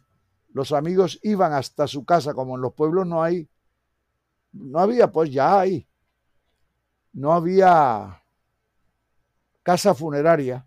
los 0.51 0.71
amigos 0.71 1.19
iban 1.21 1.53
hasta 1.53 1.87
su 1.87 2.05
casa, 2.05 2.33
como 2.33 2.55
en 2.55 2.61
los 2.61 2.73
pueblos 2.73 3.05
no 3.05 3.21
hay, 3.21 3.47
no 4.51 4.79
había, 4.79 5.11
pues 5.11 5.31
ya 5.31 5.59
hay, 5.59 5.87
no 7.13 7.33
había 7.33 8.23
casa 9.63 9.93
funeraria. 9.93 10.65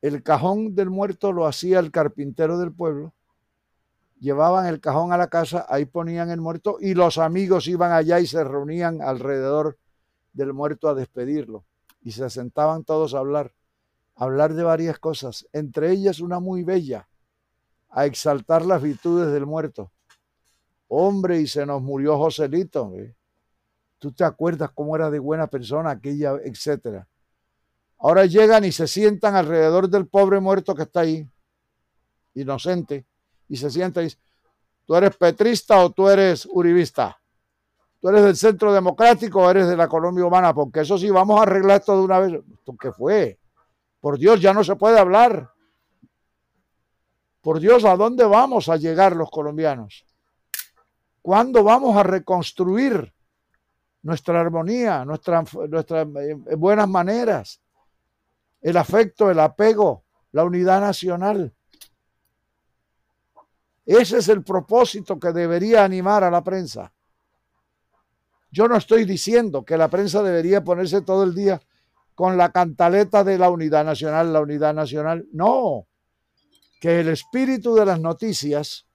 El 0.00 0.22
cajón 0.22 0.74
del 0.74 0.90
muerto 0.90 1.32
lo 1.32 1.46
hacía 1.46 1.78
el 1.78 1.90
carpintero 1.90 2.58
del 2.58 2.72
pueblo. 2.72 3.12
Llevaban 4.18 4.66
el 4.66 4.80
cajón 4.80 5.12
a 5.12 5.16
la 5.16 5.28
casa, 5.28 5.66
ahí 5.68 5.84
ponían 5.84 6.30
el 6.30 6.40
muerto 6.40 6.76
y 6.80 6.94
los 6.94 7.18
amigos 7.18 7.66
iban 7.66 7.92
allá 7.92 8.20
y 8.20 8.26
se 8.26 8.42
reunían 8.44 9.02
alrededor 9.02 9.78
del 10.32 10.52
muerto 10.52 10.88
a 10.88 10.94
despedirlo. 10.94 11.64
Y 12.00 12.12
se 12.12 12.28
sentaban 12.30 12.84
todos 12.84 13.14
a 13.14 13.18
hablar, 13.18 13.52
a 14.14 14.24
hablar 14.24 14.54
de 14.54 14.62
varias 14.62 14.98
cosas, 14.98 15.46
entre 15.52 15.90
ellas 15.90 16.20
una 16.20 16.40
muy 16.40 16.62
bella, 16.62 17.08
a 17.92 18.06
exaltar 18.06 18.64
las 18.64 18.82
virtudes 18.82 19.32
del 19.32 19.46
muerto. 19.46 19.92
Hombre, 20.88 21.40
y 21.40 21.46
se 21.46 21.64
nos 21.64 21.80
murió 21.82 22.18
Joselito. 22.18 22.92
¿Tú 23.98 24.12
te 24.12 24.24
acuerdas 24.24 24.70
cómo 24.74 24.96
era 24.96 25.10
de 25.10 25.18
buena 25.18 25.46
persona 25.46 25.90
aquella, 25.90 26.34
etcétera? 26.42 27.06
Ahora 27.98 28.26
llegan 28.26 28.64
y 28.64 28.72
se 28.72 28.88
sientan 28.88 29.36
alrededor 29.36 29.88
del 29.88 30.08
pobre 30.08 30.40
muerto 30.40 30.74
que 30.74 30.82
está 30.82 31.00
ahí, 31.00 31.28
inocente, 32.34 33.06
y 33.48 33.56
se 33.56 33.70
sientan 33.70 34.02
y 34.02 34.06
dicen, 34.06 34.20
¿tú 34.86 34.96
eres 34.96 35.16
petrista 35.16 35.78
o 35.84 35.90
tú 35.90 36.08
eres 36.08 36.48
uribista? 36.50 37.16
¿Tú 38.00 38.08
eres 38.08 38.24
del 38.24 38.36
Centro 38.36 38.72
Democrático 38.72 39.40
o 39.40 39.50
eres 39.50 39.68
de 39.68 39.76
la 39.76 39.86
Colombia 39.86 40.24
Humana? 40.24 40.52
Porque 40.52 40.80
eso 40.80 40.98
sí, 40.98 41.08
vamos 41.10 41.38
a 41.38 41.44
arreglar 41.44 41.78
esto 41.78 41.96
de 41.96 42.02
una 42.02 42.18
vez. 42.18 42.40
qué 42.80 42.90
fue? 42.90 43.38
Por 44.00 44.18
Dios, 44.18 44.40
ya 44.40 44.52
no 44.52 44.64
se 44.64 44.74
puede 44.74 44.98
hablar. 44.98 45.51
Por 47.42 47.58
Dios, 47.58 47.84
¿a 47.84 47.96
dónde 47.96 48.24
vamos 48.24 48.68
a 48.68 48.76
llegar 48.76 49.16
los 49.16 49.28
colombianos? 49.28 50.06
¿Cuándo 51.20 51.64
vamos 51.64 51.96
a 51.96 52.04
reconstruir 52.04 53.12
nuestra 54.02 54.40
armonía, 54.40 55.04
nuestras 55.04 55.52
eh, 55.54 56.34
buenas 56.56 56.88
maneras, 56.88 57.60
el 58.60 58.76
afecto, 58.76 59.28
el 59.28 59.40
apego, 59.40 60.04
la 60.30 60.44
unidad 60.44 60.80
nacional? 60.80 61.52
Ese 63.84 64.18
es 64.18 64.28
el 64.28 64.44
propósito 64.44 65.18
que 65.18 65.32
debería 65.32 65.84
animar 65.84 66.22
a 66.22 66.30
la 66.30 66.44
prensa. 66.44 66.92
Yo 68.52 68.68
no 68.68 68.76
estoy 68.76 69.04
diciendo 69.04 69.64
que 69.64 69.76
la 69.76 69.88
prensa 69.88 70.22
debería 70.22 70.62
ponerse 70.62 71.02
todo 71.02 71.24
el 71.24 71.34
día 71.34 71.60
con 72.14 72.36
la 72.36 72.52
cantaleta 72.52 73.24
de 73.24 73.36
la 73.36 73.50
unidad 73.50 73.84
nacional, 73.84 74.32
la 74.32 74.40
unidad 74.40 74.74
nacional. 74.74 75.26
No, 75.32 75.88
que 76.82 76.98
el 76.98 77.10
espíritu 77.10 77.76
de 77.76 77.86
las 77.86 78.00
noticias, 78.00 78.88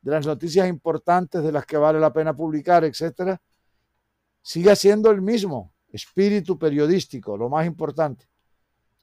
de 0.00 0.12
las 0.12 0.24
noticias 0.24 0.68
importantes 0.68 1.42
de 1.42 1.50
las 1.50 1.66
que 1.66 1.76
vale 1.76 1.98
la 1.98 2.12
pena 2.12 2.36
publicar, 2.36 2.84
etcétera, 2.84 3.42
siga 4.40 4.76
siendo 4.76 5.10
el 5.10 5.20
mismo 5.20 5.74
espíritu 5.88 6.56
periodístico, 6.56 7.36
lo 7.36 7.48
más 7.48 7.66
importante, 7.66 8.28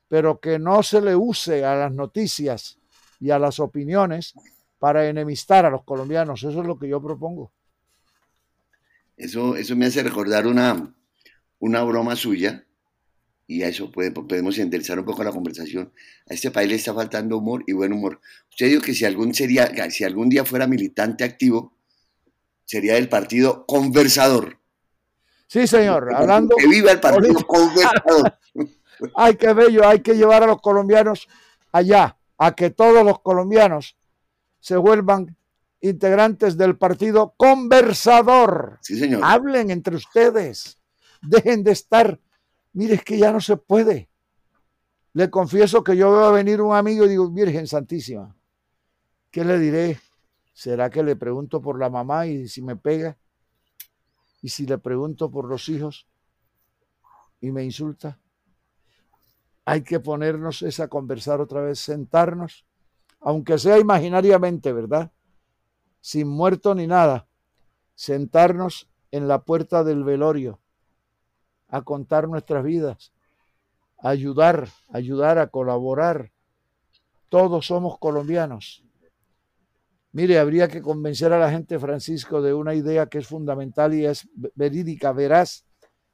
pero 0.08 0.40
que 0.40 0.58
no 0.58 0.82
se 0.84 1.02
le 1.02 1.18
use 1.18 1.66
a 1.66 1.76
las 1.76 1.92
noticias 1.92 2.80
y 3.20 3.30
a 3.30 3.38
las 3.38 3.60
opiniones 3.60 4.36
para 4.80 5.06
enemistar 5.06 5.66
a 5.66 5.70
los 5.70 5.84
colombianos. 5.84 6.44
Eso 6.44 6.62
es 6.62 6.66
lo 6.66 6.80
que 6.80 6.88
yo 6.88 7.02
propongo. 7.02 7.52
Eso, 9.18 9.58
eso 9.58 9.76
me 9.76 9.88
hace 9.88 10.02
recordar 10.02 10.48
una, 10.48 10.96
una 11.60 11.84
broma 11.84 12.16
suya, 12.16 12.66
y 13.46 13.64
a 13.64 13.68
eso 13.68 13.92
podemos 13.92 14.58
enderezar 14.58 15.00
un 15.00 15.06
poco 15.06 15.24
la 15.24 15.32
conversación. 15.32 15.92
A 16.30 16.34
este 16.34 16.52
país 16.52 16.70
le 16.70 16.76
está 16.76 16.94
faltando 16.94 17.38
humor 17.38 17.64
y 17.68 17.74
buen 17.74 17.94
humor. 17.94 18.22
Usted 18.50 18.68
dijo 18.68 18.82
que 18.82 18.94
si 18.94 19.06
algún, 19.06 19.34
sería, 19.34 19.70
si 19.90 20.04
algún 20.04 20.30
día 20.30 20.46
fuera 20.46 20.68
militante 20.68 21.24
activo, 21.24 21.74
sería 22.64 22.96
del 22.96 23.10
partido 23.10 23.66
conversador. 23.66 24.60
Sí, 25.48 25.68
señor, 25.68 26.14
hablando... 26.16 26.56
Que 26.56 26.68
viva 26.68 26.92
el 26.92 27.00
partido 27.00 27.40
conversador. 27.46 28.40
Ay, 29.16 29.36
qué 29.36 29.54
bello, 29.54 29.88
hay 29.88 30.00
que 30.00 30.16
llevar 30.16 30.44
a 30.44 30.48
los 30.48 30.62
colombianos 30.62 31.28
allá, 31.72 32.18
a 32.38 32.56
que 32.56 32.70
todos 32.70 33.06
los 33.06 33.20
colombianos 33.20 33.98
se 34.60 34.78
vuelvan 34.78 35.36
integrantes 35.82 36.58
del 36.58 36.78
partido 36.78 37.34
conversador. 37.36 38.80
Sí, 38.82 38.98
señor. 38.98 39.22
Hablen 39.24 39.70
entre 39.70 39.98
ustedes. 39.98 40.80
Dejen 41.22 41.64
de 41.64 41.72
estar. 41.72 42.20
Mire, 42.74 42.96
es 42.96 43.04
que 43.04 43.18
ya 43.18 43.32
no 43.32 43.40
se 43.40 43.58
puede. 43.58 44.10
Le 45.14 45.30
confieso 45.30 45.84
que 45.84 45.96
yo 45.96 46.12
veo 46.12 46.26
a 46.26 46.32
venir 46.32 46.62
un 46.62 46.76
amigo 46.76 47.06
y 47.06 47.10
digo, 47.10 47.30
Virgen 47.30 47.68
Santísima, 47.68 48.36
¿qué 49.30 49.46
le 49.46 49.60
diré? 49.60 50.00
¿Será 50.54 50.90
que 50.90 51.04
le 51.04 51.16
pregunto 51.16 51.62
por 51.62 51.80
la 51.80 51.90
mamá 51.90 52.28
y 52.28 52.48
si 52.48 52.62
me 52.62 52.76
pega? 52.76 53.18
¿Y 54.42 54.50
si 54.50 54.66
le 54.66 54.78
pregunto 54.78 55.30
por 55.30 55.46
los 55.46 55.70
hijos 55.70 56.08
y 57.40 57.52
me 57.52 57.64
insulta? 57.64 58.20
Hay 59.66 59.84
que 59.84 60.00
ponernos 60.00 60.62
esa 60.62 60.86
a 60.86 60.88
conversar 60.88 61.40
otra 61.40 61.62
vez, 61.62 61.80
sentarnos 61.80 62.66
aunque 63.24 63.58
sea 63.58 63.80
imaginariamente, 63.80 64.74
¿verdad? 64.74 65.12
Sin 66.02 66.28
muerto 66.28 66.76
ni 66.76 66.88
nada, 66.88 67.28
sentarnos 67.96 68.90
en 69.12 69.28
la 69.28 69.44
puerta 69.44 69.84
del 69.84 70.04
velorio 70.04 70.60
a 71.74 71.82
contar 71.82 72.30
nuestras 72.30 72.64
vidas, 72.64 73.12
a 73.98 74.10
ayudar, 74.10 74.70
ayudar 74.90 75.40
a 75.40 75.48
colaborar. 75.48 76.32
Todos 77.30 77.66
somos 77.66 77.98
colombianos. 77.98 78.86
Mire, 80.12 80.38
habría 80.38 80.68
que 80.68 80.84
convencer 80.84 81.34
a 81.34 81.40
la 81.40 81.50
gente, 81.50 81.80
Francisco, 81.80 82.44
de 82.44 82.54
una 82.54 82.76
idea 82.76 83.08
que 83.08 83.18
es 83.18 83.26
fundamental 83.26 83.96
y 83.96 84.06
es 84.06 84.30
verídica, 84.54 85.14
veraz, 85.14 85.66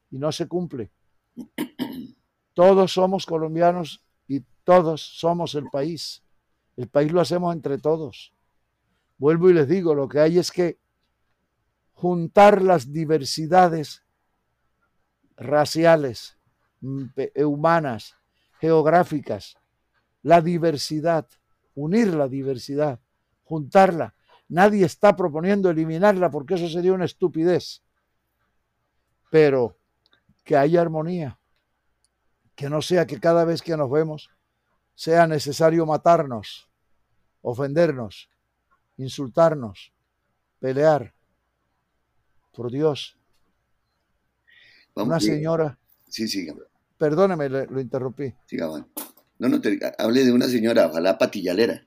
y 0.10 0.18
no 0.18 0.32
se 0.32 0.48
cumple. 0.48 0.94
Todos 2.54 2.94
somos 2.94 3.26
colombianos 3.26 4.02
y 4.30 4.46
todos 4.64 5.02
somos 5.20 5.56
el 5.56 5.66
país. 5.70 6.24
El 6.78 6.88
país 6.88 7.12
lo 7.12 7.20
hacemos 7.20 7.54
entre 7.54 7.80
todos. 7.80 8.34
Vuelvo 9.18 9.50
y 9.50 9.54
les 9.54 9.68
digo, 9.68 9.94
lo 9.94 10.08
que 10.08 10.22
hay 10.22 10.40
es 10.40 10.52
que 10.52 10.80
juntar 11.92 12.62
las 12.62 12.94
diversidades 12.94 14.06
raciales, 15.40 16.38
mm, 16.82 17.06
eh, 17.16 17.46
humanas, 17.46 18.16
geográficas, 18.60 19.58
la 20.22 20.42
diversidad, 20.42 21.28
unir 21.76 22.14
la 22.14 22.28
diversidad, 22.28 23.00
juntarla. 23.44 24.14
Nadie 24.50 24.86
está 24.86 25.16
proponiendo 25.16 25.70
eliminarla 25.70 26.30
porque 26.30 26.56
eso 26.56 26.68
sería 26.68 26.94
una 26.94 27.06
estupidez. 27.06 27.82
Pero 29.32 29.78
que 30.44 30.58
haya 30.58 30.82
armonía, 30.82 31.40
que 32.56 32.70
no 32.70 32.82
sea 32.82 33.06
que 33.06 33.20
cada 33.20 33.46
vez 33.46 33.62
que 33.62 33.78
nos 33.78 33.90
vemos 33.90 34.30
sea 34.96 35.28
necesario 35.28 35.86
matarnos, 35.86 36.70
ofendernos, 37.42 38.30
insultarnos, 38.98 39.94
pelear. 40.60 41.14
Por 42.52 42.72
Dios. 42.72 43.19
Una 45.04 45.20
señora. 45.20 45.78
Sí, 46.08 46.28
sí. 46.28 46.48
Perdóneme, 46.98 47.50
lo 47.50 47.80
interrumpí. 47.80 48.34
Siga, 48.46 48.68
No, 49.40 49.50
no, 49.50 49.62
te, 49.62 49.80
hable 49.98 50.26
de 50.26 50.32
una 50.32 50.48
señora, 50.48 50.88
ojalá 50.88 51.18
patillalera. 51.18 51.86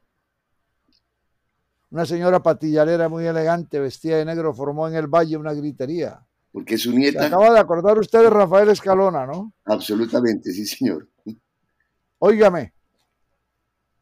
Una 1.90 2.06
señora 2.06 2.42
patillalera 2.42 3.08
muy 3.08 3.26
elegante, 3.26 3.78
vestida 3.78 4.16
de 4.16 4.24
negro, 4.24 4.54
formó 4.54 4.88
en 4.88 4.94
el 4.94 5.06
valle 5.06 5.36
una 5.36 5.52
gritería. 5.52 6.24
Porque 6.50 6.78
su 6.78 6.92
nieta. 6.92 7.20
Se 7.20 7.26
acaba 7.26 7.52
de 7.52 7.58
acordar 7.58 7.98
usted 7.98 8.20
de 8.20 8.30
Rafael 8.30 8.68
Escalona, 8.70 9.26
¿no? 9.26 9.52
Absolutamente, 9.64 10.52
sí, 10.52 10.64
señor. 10.64 11.08
Óigame, 12.18 12.72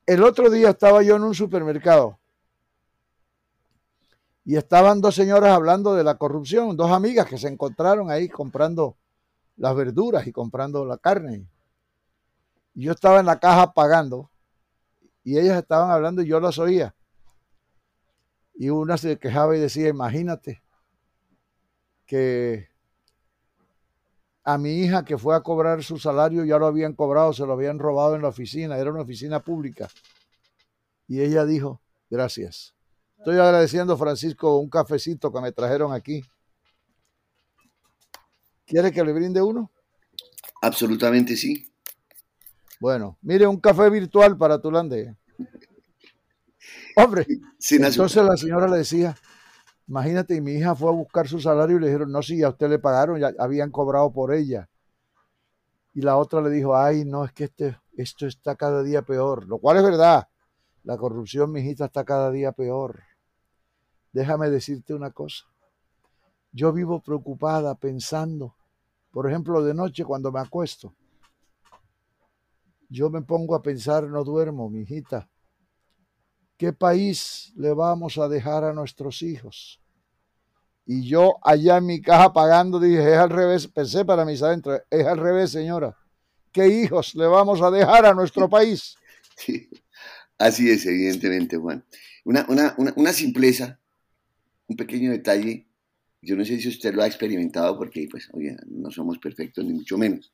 el 0.06 0.22
otro 0.22 0.50
día 0.50 0.70
estaba 0.70 1.02
yo 1.02 1.16
en 1.16 1.22
un 1.22 1.34
supermercado 1.34 2.18
y 4.44 4.56
estaban 4.56 5.00
dos 5.00 5.14
señoras 5.14 5.52
hablando 5.52 5.94
de 5.94 6.04
la 6.04 6.16
corrupción, 6.16 6.76
dos 6.76 6.90
amigas 6.90 7.26
que 7.26 7.38
se 7.38 7.48
encontraron 7.48 8.10
ahí 8.10 8.28
comprando 8.28 8.96
las 9.60 9.76
verduras 9.76 10.26
y 10.26 10.32
comprando 10.32 10.86
la 10.86 10.96
carne. 10.96 11.46
Yo 12.72 12.92
estaba 12.92 13.20
en 13.20 13.26
la 13.26 13.38
caja 13.38 13.74
pagando 13.74 14.30
y 15.22 15.38
ellas 15.38 15.58
estaban 15.58 15.90
hablando 15.90 16.22
y 16.22 16.28
yo 16.28 16.40
las 16.40 16.58
oía. 16.58 16.94
Y 18.54 18.70
una 18.70 18.96
se 18.96 19.18
quejaba 19.18 19.54
y 19.54 19.60
decía, 19.60 19.88
imagínate 19.88 20.62
que 22.06 22.68
a 24.44 24.56
mi 24.56 24.80
hija 24.80 25.04
que 25.04 25.18
fue 25.18 25.36
a 25.36 25.42
cobrar 25.42 25.84
su 25.84 25.98
salario 25.98 26.42
ya 26.46 26.58
lo 26.58 26.66
habían 26.66 26.94
cobrado, 26.94 27.34
se 27.34 27.44
lo 27.44 27.52
habían 27.52 27.78
robado 27.78 28.16
en 28.16 28.22
la 28.22 28.28
oficina, 28.28 28.78
era 28.78 28.90
una 28.90 29.02
oficina 29.02 29.40
pública. 29.40 29.88
Y 31.06 31.20
ella 31.20 31.44
dijo, 31.44 31.82
gracias. 32.08 32.74
Estoy 33.18 33.36
agradeciendo, 33.36 33.98
Francisco, 33.98 34.56
un 34.56 34.70
cafecito 34.70 35.30
que 35.30 35.40
me 35.42 35.52
trajeron 35.52 35.92
aquí. 35.92 36.24
¿Quiere 38.70 38.92
que 38.92 39.04
le 39.04 39.12
brinde 39.12 39.42
uno? 39.42 39.70
Absolutamente 40.62 41.36
sí. 41.36 41.70
Bueno, 42.80 43.18
mire, 43.20 43.46
un 43.46 43.60
café 43.60 43.90
virtual 43.90 44.38
para 44.38 44.60
Tulande. 44.60 45.16
Hombre, 46.96 47.26
entonces 47.70 48.24
la 48.24 48.36
señora 48.36 48.68
le 48.68 48.78
decía, 48.78 49.14
imagínate, 49.86 50.36
y 50.36 50.40
mi 50.40 50.52
hija 50.52 50.74
fue 50.74 50.88
a 50.88 50.94
buscar 50.94 51.28
su 51.28 51.40
salario 51.40 51.76
y 51.76 51.80
le 51.80 51.86
dijeron, 51.88 52.10
no, 52.10 52.22
sí, 52.22 52.42
a 52.42 52.48
usted 52.48 52.70
le 52.70 52.78
pagaron, 52.78 53.20
ya 53.20 53.32
habían 53.38 53.70
cobrado 53.70 54.12
por 54.12 54.32
ella. 54.32 54.68
Y 55.92 56.00
la 56.00 56.16
otra 56.16 56.40
le 56.40 56.50
dijo, 56.50 56.76
ay, 56.76 57.04
no, 57.04 57.24
es 57.24 57.32
que 57.32 57.44
este, 57.44 57.76
esto 57.96 58.26
está 58.26 58.54
cada 58.56 58.82
día 58.82 59.02
peor, 59.02 59.46
lo 59.46 59.58
cual 59.58 59.76
es 59.78 59.82
verdad. 59.82 60.28
La 60.84 60.96
corrupción, 60.96 61.52
mi 61.52 61.60
hijita, 61.60 61.86
está 61.86 62.04
cada 62.04 62.30
día 62.30 62.52
peor 62.52 63.02
déjame 64.12 64.50
decirte 64.50 64.94
una 64.94 65.10
cosa. 65.10 65.44
Yo 66.52 66.72
vivo 66.72 67.00
preocupada 67.00 67.74
pensando, 67.74 68.56
por 69.10 69.28
ejemplo, 69.28 69.62
de 69.62 69.74
noche 69.74 70.04
cuando 70.04 70.30
me 70.32 70.40
acuesto. 70.40 70.94
Yo 72.88 73.10
me 73.10 73.22
pongo 73.22 73.54
a 73.54 73.62
pensar, 73.62 74.04
no 74.04 74.24
duermo, 74.24 74.68
mi 74.68 74.80
hijita. 74.80 75.28
¿Qué 76.56 76.72
país 76.72 77.52
le 77.56 77.72
vamos 77.72 78.18
a 78.18 78.28
dejar 78.28 78.64
a 78.64 78.72
nuestros 78.72 79.22
hijos? 79.22 79.80
Y 80.84 81.06
yo 81.08 81.36
allá 81.42 81.76
en 81.76 81.86
mi 81.86 82.00
caja 82.00 82.32
pagando 82.32 82.80
dije, 82.80 83.12
es 83.12 83.18
al 83.18 83.30
revés, 83.30 83.68
pensé 83.68 84.04
para 84.04 84.24
mis 84.24 84.42
adentros, 84.42 84.80
es 84.90 85.06
al 85.06 85.18
revés, 85.18 85.52
señora. 85.52 85.96
¿Qué 86.52 86.66
hijos 86.66 87.14
le 87.14 87.26
vamos 87.26 87.62
a 87.62 87.70
dejar 87.70 88.06
a 88.06 88.14
nuestro 88.14 88.48
país? 88.50 88.96
así 90.38 90.68
es, 90.68 90.84
evidentemente, 90.86 91.56
Juan. 91.56 91.84
Una, 92.24 92.44
una, 92.48 92.74
una, 92.76 92.92
una 92.96 93.12
simpleza 93.12 93.80
un 94.70 94.76
pequeño 94.76 95.10
detalle, 95.10 95.66
yo 96.22 96.36
no 96.36 96.44
sé 96.44 96.60
si 96.60 96.68
usted 96.68 96.94
lo 96.94 97.02
ha 97.02 97.06
experimentado 97.06 97.76
porque 97.76 98.06
pues, 98.10 98.28
oye, 98.32 98.56
no 98.66 98.90
somos 98.90 99.18
perfectos 99.18 99.64
ni 99.64 99.72
mucho 99.72 99.96
menos. 99.98 100.32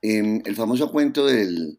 Em, 0.00 0.40
el 0.44 0.54
famoso 0.54 0.90
cuento 0.90 1.26
del, 1.26 1.78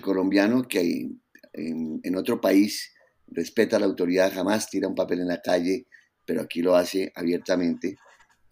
colombiano 0.00 0.66
que 0.66 1.10
en, 1.52 2.16
otro 2.16 2.40
país 2.40 2.92
respeta 3.28 3.78
la 3.78 3.86
autoridad, 3.86 4.32
jamás 4.32 4.68
tira 4.68 4.88
un 4.88 4.94
papel 4.94 5.20
en 5.20 5.28
la 5.28 5.40
calle, 5.40 5.86
pero 6.24 6.42
aquí 6.42 6.62
lo 6.62 6.74
hace 6.76 7.12
abiertamente. 7.14 7.96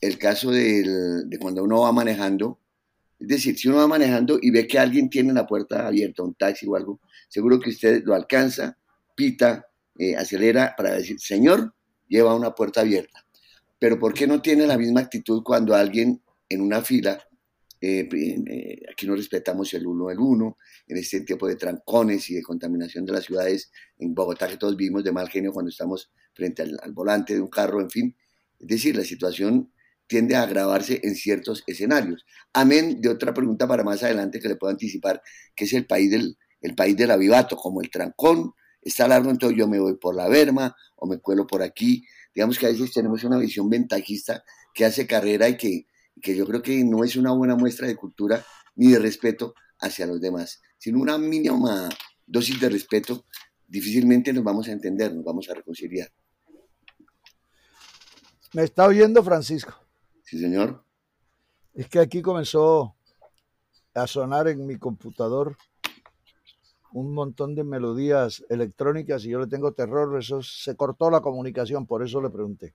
El 0.00 0.18
caso 0.18 0.50
de 0.50 1.38
cuando 1.40 1.62
uno 1.62 1.80
va 1.82 1.92
manejando, 1.92 2.58
es 3.22 3.28
decir, 3.28 3.56
si 3.56 3.68
uno 3.68 3.78
va 3.78 3.86
manejando 3.86 4.38
y 4.42 4.50
ve 4.50 4.66
que 4.66 4.80
alguien 4.80 5.08
tiene 5.08 5.32
la 5.32 5.46
puerta 5.46 5.86
abierta, 5.86 6.24
un 6.24 6.34
taxi 6.34 6.66
o 6.66 6.74
algo, 6.74 7.00
seguro 7.28 7.60
que 7.60 7.70
usted 7.70 8.02
lo 8.04 8.16
alcanza, 8.16 8.76
pita, 9.14 9.68
eh, 9.96 10.16
acelera 10.16 10.74
para 10.76 10.94
decir, 10.94 11.20
señor, 11.20 11.72
lleva 12.08 12.34
una 12.34 12.52
puerta 12.52 12.80
abierta. 12.80 13.21
Pero 13.82 13.98
¿por 13.98 14.14
qué 14.14 14.28
no 14.28 14.40
tiene 14.40 14.64
la 14.64 14.78
misma 14.78 15.00
actitud 15.00 15.42
cuando 15.42 15.74
alguien 15.74 16.22
en 16.48 16.60
una 16.60 16.82
fila, 16.82 17.20
eh, 17.80 18.08
eh, 18.12 18.82
aquí 18.88 19.08
no 19.08 19.16
respetamos 19.16 19.74
el 19.74 19.88
uno 19.88 20.08
el 20.08 20.20
uno, 20.20 20.56
en 20.86 20.98
este 20.98 21.22
tipo 21.22 21.48
de 21.48 21.56
trancones 21.56 22.30
y 22.30 22.34
de 22.34 22.42
contaminación 22.42 23.04
de 23.04 23.10
las 23.14 23.24
ciudades, 23.24 23.72
en 23.98 24.14
Bogotá 24.14 24.46
que 24.46 24.56
todos 24.56 24.76
vivimos 24.76 25.02
de 25.02 25.10
mal 25.10 25.28
genio 25.28 25.52
cuando 25.52 25.70
estamos 25.70 26.12
frente 26.32 26.62
al, 26.62 26.92
volante 26.92 27.34
de 27.34 27.40
un 27.40 27.48
carro, 27.48 27.80
en 27.80 27.90
fin. 27.90 28.16
Es 28.60 28.68
decir, 28.68 28.96
la 28.96 29.02
situación 29.02 29.72
tiende 30.06 30.36
a 30.36 30.42
agravarse 30.42 31.00
en 31.02 31.16
ciertos 31.16 31.64
escenarios. 31.66 32.24
Amén 32.52 33.00
de 33.00 33.08
otra 33.08 33.34
pregunta 33.34 33.66
para 33.66 33.82
más 33.82 34.04
adelante 34.04 34.38
que 34.38 34.46
le 34.46 34.54
puedo 34.54 34.70
anticipar, 34.70 35.20
que 35.56 35.64
es 35.64 35.72
el 35.72 35.86
país 35.86 36.08
del, 36.08 36.38
el 36.60 36.76
país 36.76 36.96
del 36.96 37.10
avivato, 37.10 37.56
como 37.56 37.80
el 37.80 37.90
trancón, 37.90 38.52
está 38.80 39.08
largo, 39.08 39.30
entonces 39.30 39.58
yo 39.58 39.66
me 39.66 39.80
voy 39.80 39.96
por 39.96 40.14
la 40.14 40.28
berma 40.28 40.76
o 40.94 41.08
me 41.08 41.18
cuelo 41.18 41.48
por 41.48 41.62
aquí. 41.62 42.04
Digamos 42.34 42.58
que 42.58 42.66
a 42.66 42.70
veces 42.70 42.92
tenemos 42.92 43.24
una 43.24 43.38
visión 43.38 43.68
ventajista 43.68 44.44
que 44.74 44.84
hace 44.84 45.06
carrera 45.06 45.48
y 45.48 45.56
que, 45.56 45.86
que 46.20 46.36
yo 46.36 46.46
creo 46.46 46.62
que 46.62 46.82
no 46.84 47.04
es 47.04 47.16
una 47.16 47.32
buena 47.32 47.56
muestra 47.56 47.86
de 47.86 47.96
cultura 47.96 48.44
ni 48.74 48.92
de 48.92 48.98
respeto 48.98 49.54
hacia 49.80 50.06
los 50.06 50.20
demás, 50.20 50.62
sino 50.78 51.00
una 51.00 51.18
mínima 51.18 51.88
dosis 52.26 52.60
de 52.60 52.68
respeto, 52.68 53.26
difícilmente 53.66 54.32
nos 54.32 54.44
vamos 54.44 54.68
a 54.68 54.72
entender, 54.72 55.14
nos 55.14 55.24
vamos 55.24 55.48
a 55.50 55.54
reconciliar. 55.54 56.10
¿Me 58.54 58.64
está 58.64 58.86
oyendo 58.86 59.22
Francisco? 59.22 59.74
Sí, 60.22 60.38
señor. 60.38 60.84
Es 61.74 61.88
que 61.88 61.98
aquí 61.98 62.22
comenzó 62.22 62.94
a 63.94 64.06
sonar 64.06 64.48
en 64.48 64.66
mi 64.66 64.78
computador 64.78 65.56
un 66.92 67.14
montón 67.14 67.54
de 67.54 67.64
melodías 67.64 68.44
electrónicas 68.48 69.24
y 69.24 69.30
yo 69.30 69.40
le 69.40 69.46
tengo 69.46 69.72
terror, 69.72 70.18
eso 70.18 70.42
se 70.42 70.76
cortó 70.76 71.10
la 71.10 71.20
comunicación, 71.20 71.86
por 71.86 72.02
eso 72.02 72.20
le 72.20 72.30
pregunté. 72.30 72.74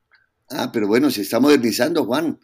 Ah, 0.50 0.70
pero 0.72 0.88
bueno, 0.88 1.10
se 1.12 1.22
está 1.22 1.40
modernizando, 1.40 2.06
Juan. 2.06 2.40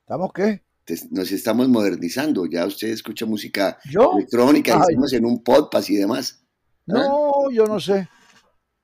¿Estamos 0.00 0.32
qué? 0.32 0.62
Nos 1.10 1.32
estamos 1.32 1.68
modernizando, 1.68 2.46
ya 2.46 2.64
usted 2.64 2.88
escucha 2.88 3.26
música 3.26 3.78
electrónica, 3.84 4.80
estamos 4.88 5.12
en 5.12 5.24
un 5.24 5.42
podcast 5.42 5.90
y 5.90 5.96
demás. 5.96 6.44
No, 6.86 7.50
yo 7.50 7.66
no 7.66 7.80
sé. 7.80 8.08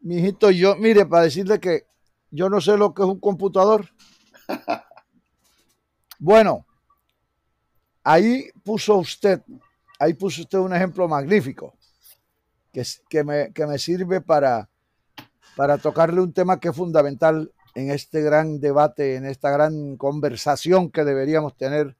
Mijito, 0.00 0.50
yo, 0.50 0.74
mire, 0.76 1.06
para 1.06 1.24
decirle 1.24 1.60
que 1.60 1.86
yo 2.30 2.48
no 2.48 2.60
sé 2.60 2.76
lo 2.76 2.92
que 2.92 3.02
es 3.02 3.08
un 3.08 3.20
computador. 3.20 3.88
bueno, 6.18 6.66
ahí 8.02 8.48
puso 8.64 8.96
usted, 8.96 9.40
ahí 10.00 10.14
puso 10.14 10.42
usted 10.42 10.58
un 10.58 10.74
ejemplo 10.74 11.06
magnífico 11.06 11.76
que, 12.72 13.24
me, 13.24 13.78
sirve 13.78 14.20
para, 14.20 14.68
para 15.56 15.78
tocarle 15.78 16.20
un 16.20 16.32
tema 16.32 16.58
que 16.58 16.68
es 16.68 16.76
fundamental 16.76 17.52
en 17.74 17.90
este 17.90 18.22
gran 18.22 18.60
debate, 18.60 19.16
en 19.16 19.26
esta 19.26 19.50
gran 19.50 19.96
conversación 19.96 20.90
que 20.90 21.04
deberíamos 21.04 21.56
tener 21.56 21.96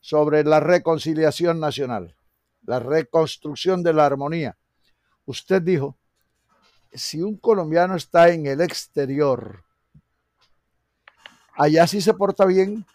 sobre 0.00 0.44
la 0.44 0.60
reconciliación 0.60 1.60
nacional, 1.60 2.16
la 2.62 2.78
reconstrucción 2.78 3.82
de 3.82 3.92
la 3.92 4.06
armonía. 4.06 4.56
Usted 5.26 5.60
dijo, 5.62 5.96
si 6.92 7.20
un 7.20 7.36
colombiano 7.36 7.94
está 7.94 8.30
en 8.30 8.46
el 8.46 8.60
exterior, 8.60 9.64
allá 11.54 11.86
sí 11.86 12.00
se 12.00 12.14
porta 12.14 12.46
bien, 12.46 12.86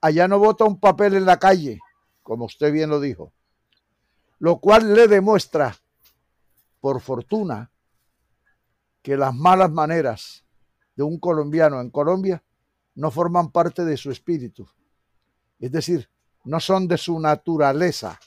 allá 0.00 0.28
no 0.28 0.38
vota 0.38 0.64
un 0.64 0.78
papel 0.78 1.14
en 1.14 1.26
la 1.26 1.38
calle, 1.38 1.80
como 2.22 2.44
usted 2.44 2.72
bien 2.72 2.90
lo 2.90 3.00
dijo, 3.00 3.32
lo 4.38 4.58
cual 4.58 4.94
le 4.94 5.08
demuestra, 5.08 5.76
por 6.84 7.00
fortuna, 7.00 7.70
que 9.00 9.16
las 9.16 9.34
malas 9.34 9.70
maneras 9.70 10.44
de 10.94 11.02
un 11.02 11.18
colombiano 11.18 11.80
en 11.80 11.88
Colombia 11.88 12.44
no 12.94 13.10
forman 13.10 13.50
parte 13.50 13.86
de 13.86 13.96
su 13.96 14.10
espíritu. 14.10 14.68
Es 15.58 15.72
decir, 15.72 16.10
no 16.44 16.60
son 16.60 16.86
de 16.86 16.98
su 16.98 17.18
naturaleza, 17.18 18.20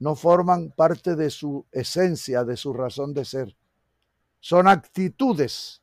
no 0.00 0.16
forman 0.16 0.72
parte 0.72 1.14
de 1.14 1.30
su 1.30 1.64
esencia, 1.70 2.42
de 2.42 2.56
su 2.56 2.72
razón 2.72 3.14
de 3.14 3.24
ser. 3.24 3.56
Son 4.40 4.66
actitudes, 4.66 5.80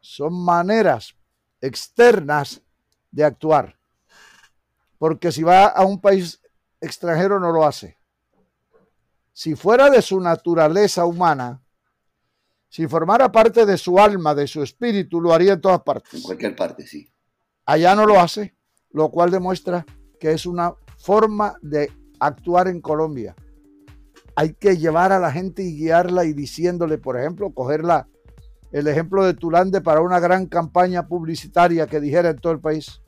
son 0.00 0.32
maneras 0.32 1.14
externas 1.60 2.62
de 3.10 3.22
actuar. 3.22 3.78
Porque 4.96 5.30
si 5.30 5.42
va 5.42 5.66
a 5.66 5.84
un 5.84 6.00
país 6.00 6.40
extranjero 6.80 7.38
no 7.38 7.52
lo 7.52 7.66
hace. 7.66 7.97
Si 9.38 9.54
fuera 9.54 9.88
de 9.88 10.02
su 10.02 10.18
naturaleza 10.18 11.04
humana, 11.04 11.62
si 12.68 12.88
formara 12.88 13.30
parte 13.30 13.64
de 13.66 13.78
su 13.78 13.96
alma, 13.96 14.34
de 14.34 14.48
su 14.48 14.64
espíritu, 14.64 15.20
lo 15.20 15.32
haría 15.32 15.52
en 15.52 15.60
todas 15.60 15.80
partes. 15.82 16.12
En 16.12 16.22
cualquier 16.22 16.56
parte, 16.56 16.84
sí. 16.84 17.08
Allá 17.64 17.94
no 17.94 18.04
lo 18.04 18.18
hace, 18.18 18.56
lo 18.90 19.12
cual 19.12 19.30
demuestra 19.30 19.86
que 20.18 20.32
es 20.32 20.44
una 20.44 20.74
forma 20.96 21.54
de 21.62 21.88
actuar 22.18 22.66
en 22.66 22.80
Colombia. 22.80 23.36
Hay 24.34 24.54
que 24.54 24.76
llevar 24.76 25.12
a 25.12 25.20
la 25.20 25.30
gente 25.30 25.62
y 25.62 25.76
guiarla 25.76 26.24
y 26.24 26.32
diciéndole, 26.32 26.98
por 26.98 27.16
ejemplo, 27.16 27.54
cogerla, 27.54 28.08
el 28.72 28.88
ejemplo 28.88 29.24
de 29.24 29.34
Tulande 29.34 29.80
para 29.80 30.00
una 30.00 30.18
gran 30.18 30.46
campaña 30.46 31.06
publicitaria 31.06 31.86
que 31.86 32.00
dijera 32.00 32.30
en 32.30 32.38
todo 32.38 32.54
el 32.54 32.60
país. 32.60 33.02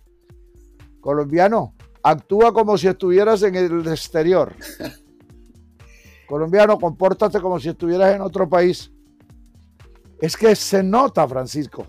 Colombiano, 1.01 1.75
actúa 2.05 2.53
como 2.53 2.79
si 2.79 2.87
estuvieras 2.87 3.43
en 3.43 3.57
el 3.57 3.89
exterior. 3.89 4.55
Colombiano, 6.31 6.79
compórtate 6.79 7.41
como 7.41 7.59
si 7.59 7.71
estuvieras 7.71 8.15
en 8.15 8.21
otro 8.21 8.49
país. 8.49 8.93
Es 10.21 10.37
que 10.37 10.55
se 10.55 10.81
nota, 10.81 11.27
Francisco. 11.27 11.89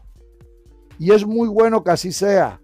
Y 0.97 1.11
es 1.11 1.27
muy 1.27 1.47
bueno 1.47 1.83
que 1.83 1.91
así 1.91 2.11
sea. 2.11 2.59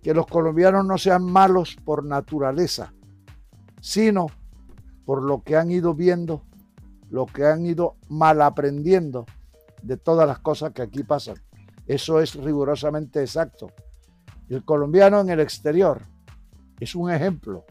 Que 0.00 0.14
los 0.14 0.28
colombianos 0.28 0.86
no 0.86 0.96
sean 0.96 1.24
malos 1.24 1.76
por 1.84 2.04
naturaleza, 2.04 2.94
sino 3.80 4.28
por 5.04 5.24
lo 5.24 5.42
que 5.42 5.56
han 5.56 5.72
ido 5.72 5.94
viendo, 5.94 6.44
lo 7.10 7.26
que 7.26 7.44
han 7.44 7.66
ido 7.66 7.96
mal 8.08 8.40
aprendiendo 8.40 9.26
de 9.82 9.96
todas 9.96 10.28
las 10.28 10.38
cosas 10.38 10.72
que 10.72 10.82
aquí 10.82 11.02
pasan. 11.02 11.42
Eso 11.88 12.20
es 12.20 12.36
rigurosamente 12.36 13.20
exacto. 13.20 13.72
El 14.48 14.64
colombiano 14.64 15.20
en 15.22 15.30
el 15.30 15.40
exterior 15.40 16.02
es 16.78 16.94
un 16.94 17.10
ejemplo, 17.10 17.64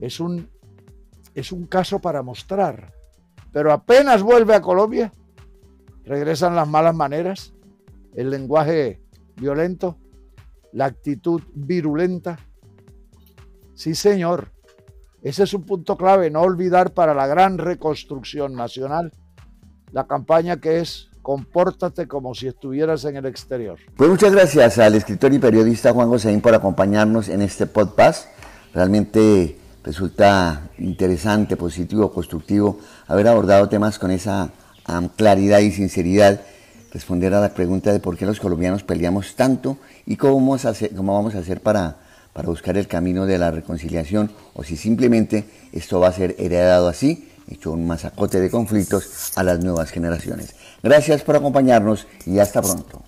es 0.00 0.20
un, 0.20 0.50
es 1.38 1.52
un 1.52 1.66
caso 1.66 2.00
para 2.00 2.22
mostrar, 2.22 2.92
pero 3.52 3.72
apenas 3.72 4.22
vuelve 4.22 4.54
a 4.54 4.62
Colombia, 4.62 5.12
regresan 6.04 6.56
las 6.56 6.68
malas 6.68 6.94
maneras, 6.94 7.54
el 8.14 8.30
lenguaje 8.30 9.00
violento, 9.36 9.98
la 10.72 10.86
actitud 10.86 11.42
virulenta. 11.54 12.38
Sí, 13.74 13.94
señor, 13.94 14.52
ese 15.22 15.44
es 15.44 15.54
un 15.54 15.64
punto 15.64 15.96
clave, 15.96 16.30
no 16.30 16.42
olvidar 16.42 16.92
para 16.92 17.14
la 17.14 17.26
gran 17.26 17.58
reconstrucción 17.58 18.54
nacional 18.54 19.12
la 19.92 20.06
campaña 20.06 20.58
que 20.58 20.80
es 20.80 21.08
compórtate 21.22 22.06
como 22.06 22.34
si 22.34 22.46
estuvieras 22.46 23.04
en 23.04 23.16
el 23.16 23.26
exterior. 23.26 23.78
Pues 23.96 24.08
muchas 24.08 24.32
gracias 24.32 24.78
al 24.78 24.94
escritor 24.94 25.32
y 25.32 25.38
periodista 25.38 25.92
Juan 25.92 26.08
Joséín 26.08 26.40
por 26.40 26.54
acompañarnos 26.54 27.28
en 27.28 27.42
este 27.42 27.66
podcast. 27.66 28.28
Realmente 28.72 29.58
resulta 29.88 30.68
interesante, 30.76 31.56
positivo, 31.56 32.12
constructivo 32.12 32.78
haber 33.06 33.26
abordado 33.26 33.70
temas 33.70 33.98
con 33.98 34.10
esa 34.10 34.50
claridad 35.16 35.60
y 35.60 35.70
sinceridad 35.70 36.42
responder 36.92 37.32
a 37.32 37.40
la 37.40 37.54
pregunta 37.54 37.90
de 37.90 37.98
por 37.98 38.18
qué 38.18 38.26
los 38.26 38.38
colombianos 38.38 38.82
peleamos 38.82 39.34
tanto 39.34 39.78
y 40.04 40.16
cómo 40.16 40.34
vamos 40.36 40.66
a 40.66 40.70
hacer, 40.70 40.94
cómo 40.94 41.14
vamos 41.14 41.34
a 41.34 41.38
hacer 41.38 41.62
para, 41.62 41.96
para 42.34 42.48
buscar 42.48 42.76
el 42.76 42.86
camino 42.86 43.24
de 43.24 43.38
la 43.38 43.50
reconciliación 43.50 44.30
o 44.52 44.62
si 44.62 44.76
simplemente 44.76 45.46
esto 45.72 46.00
va 46.00 46.08
a 46.08 46.12
ser 46.12 46.36
heredado 46.38 46.88
así, 46.88 47.30
hecho 47.50 47.72
un 47.72 47.86
masacote 47.86 48.40
de 48.40 48.50
conflictos 48.50 49.32
a 49.36 49.42
las 49.42 49.64
nuevas 49.64 49.90
generaciones. 49.90 50.54
Gracias 50.82 51.22
por 51.22 51.34
acompañarnos 51.36 52.06
y 52.26 52.40
hasta 52.40 52.60
pronto. 52.60 53.02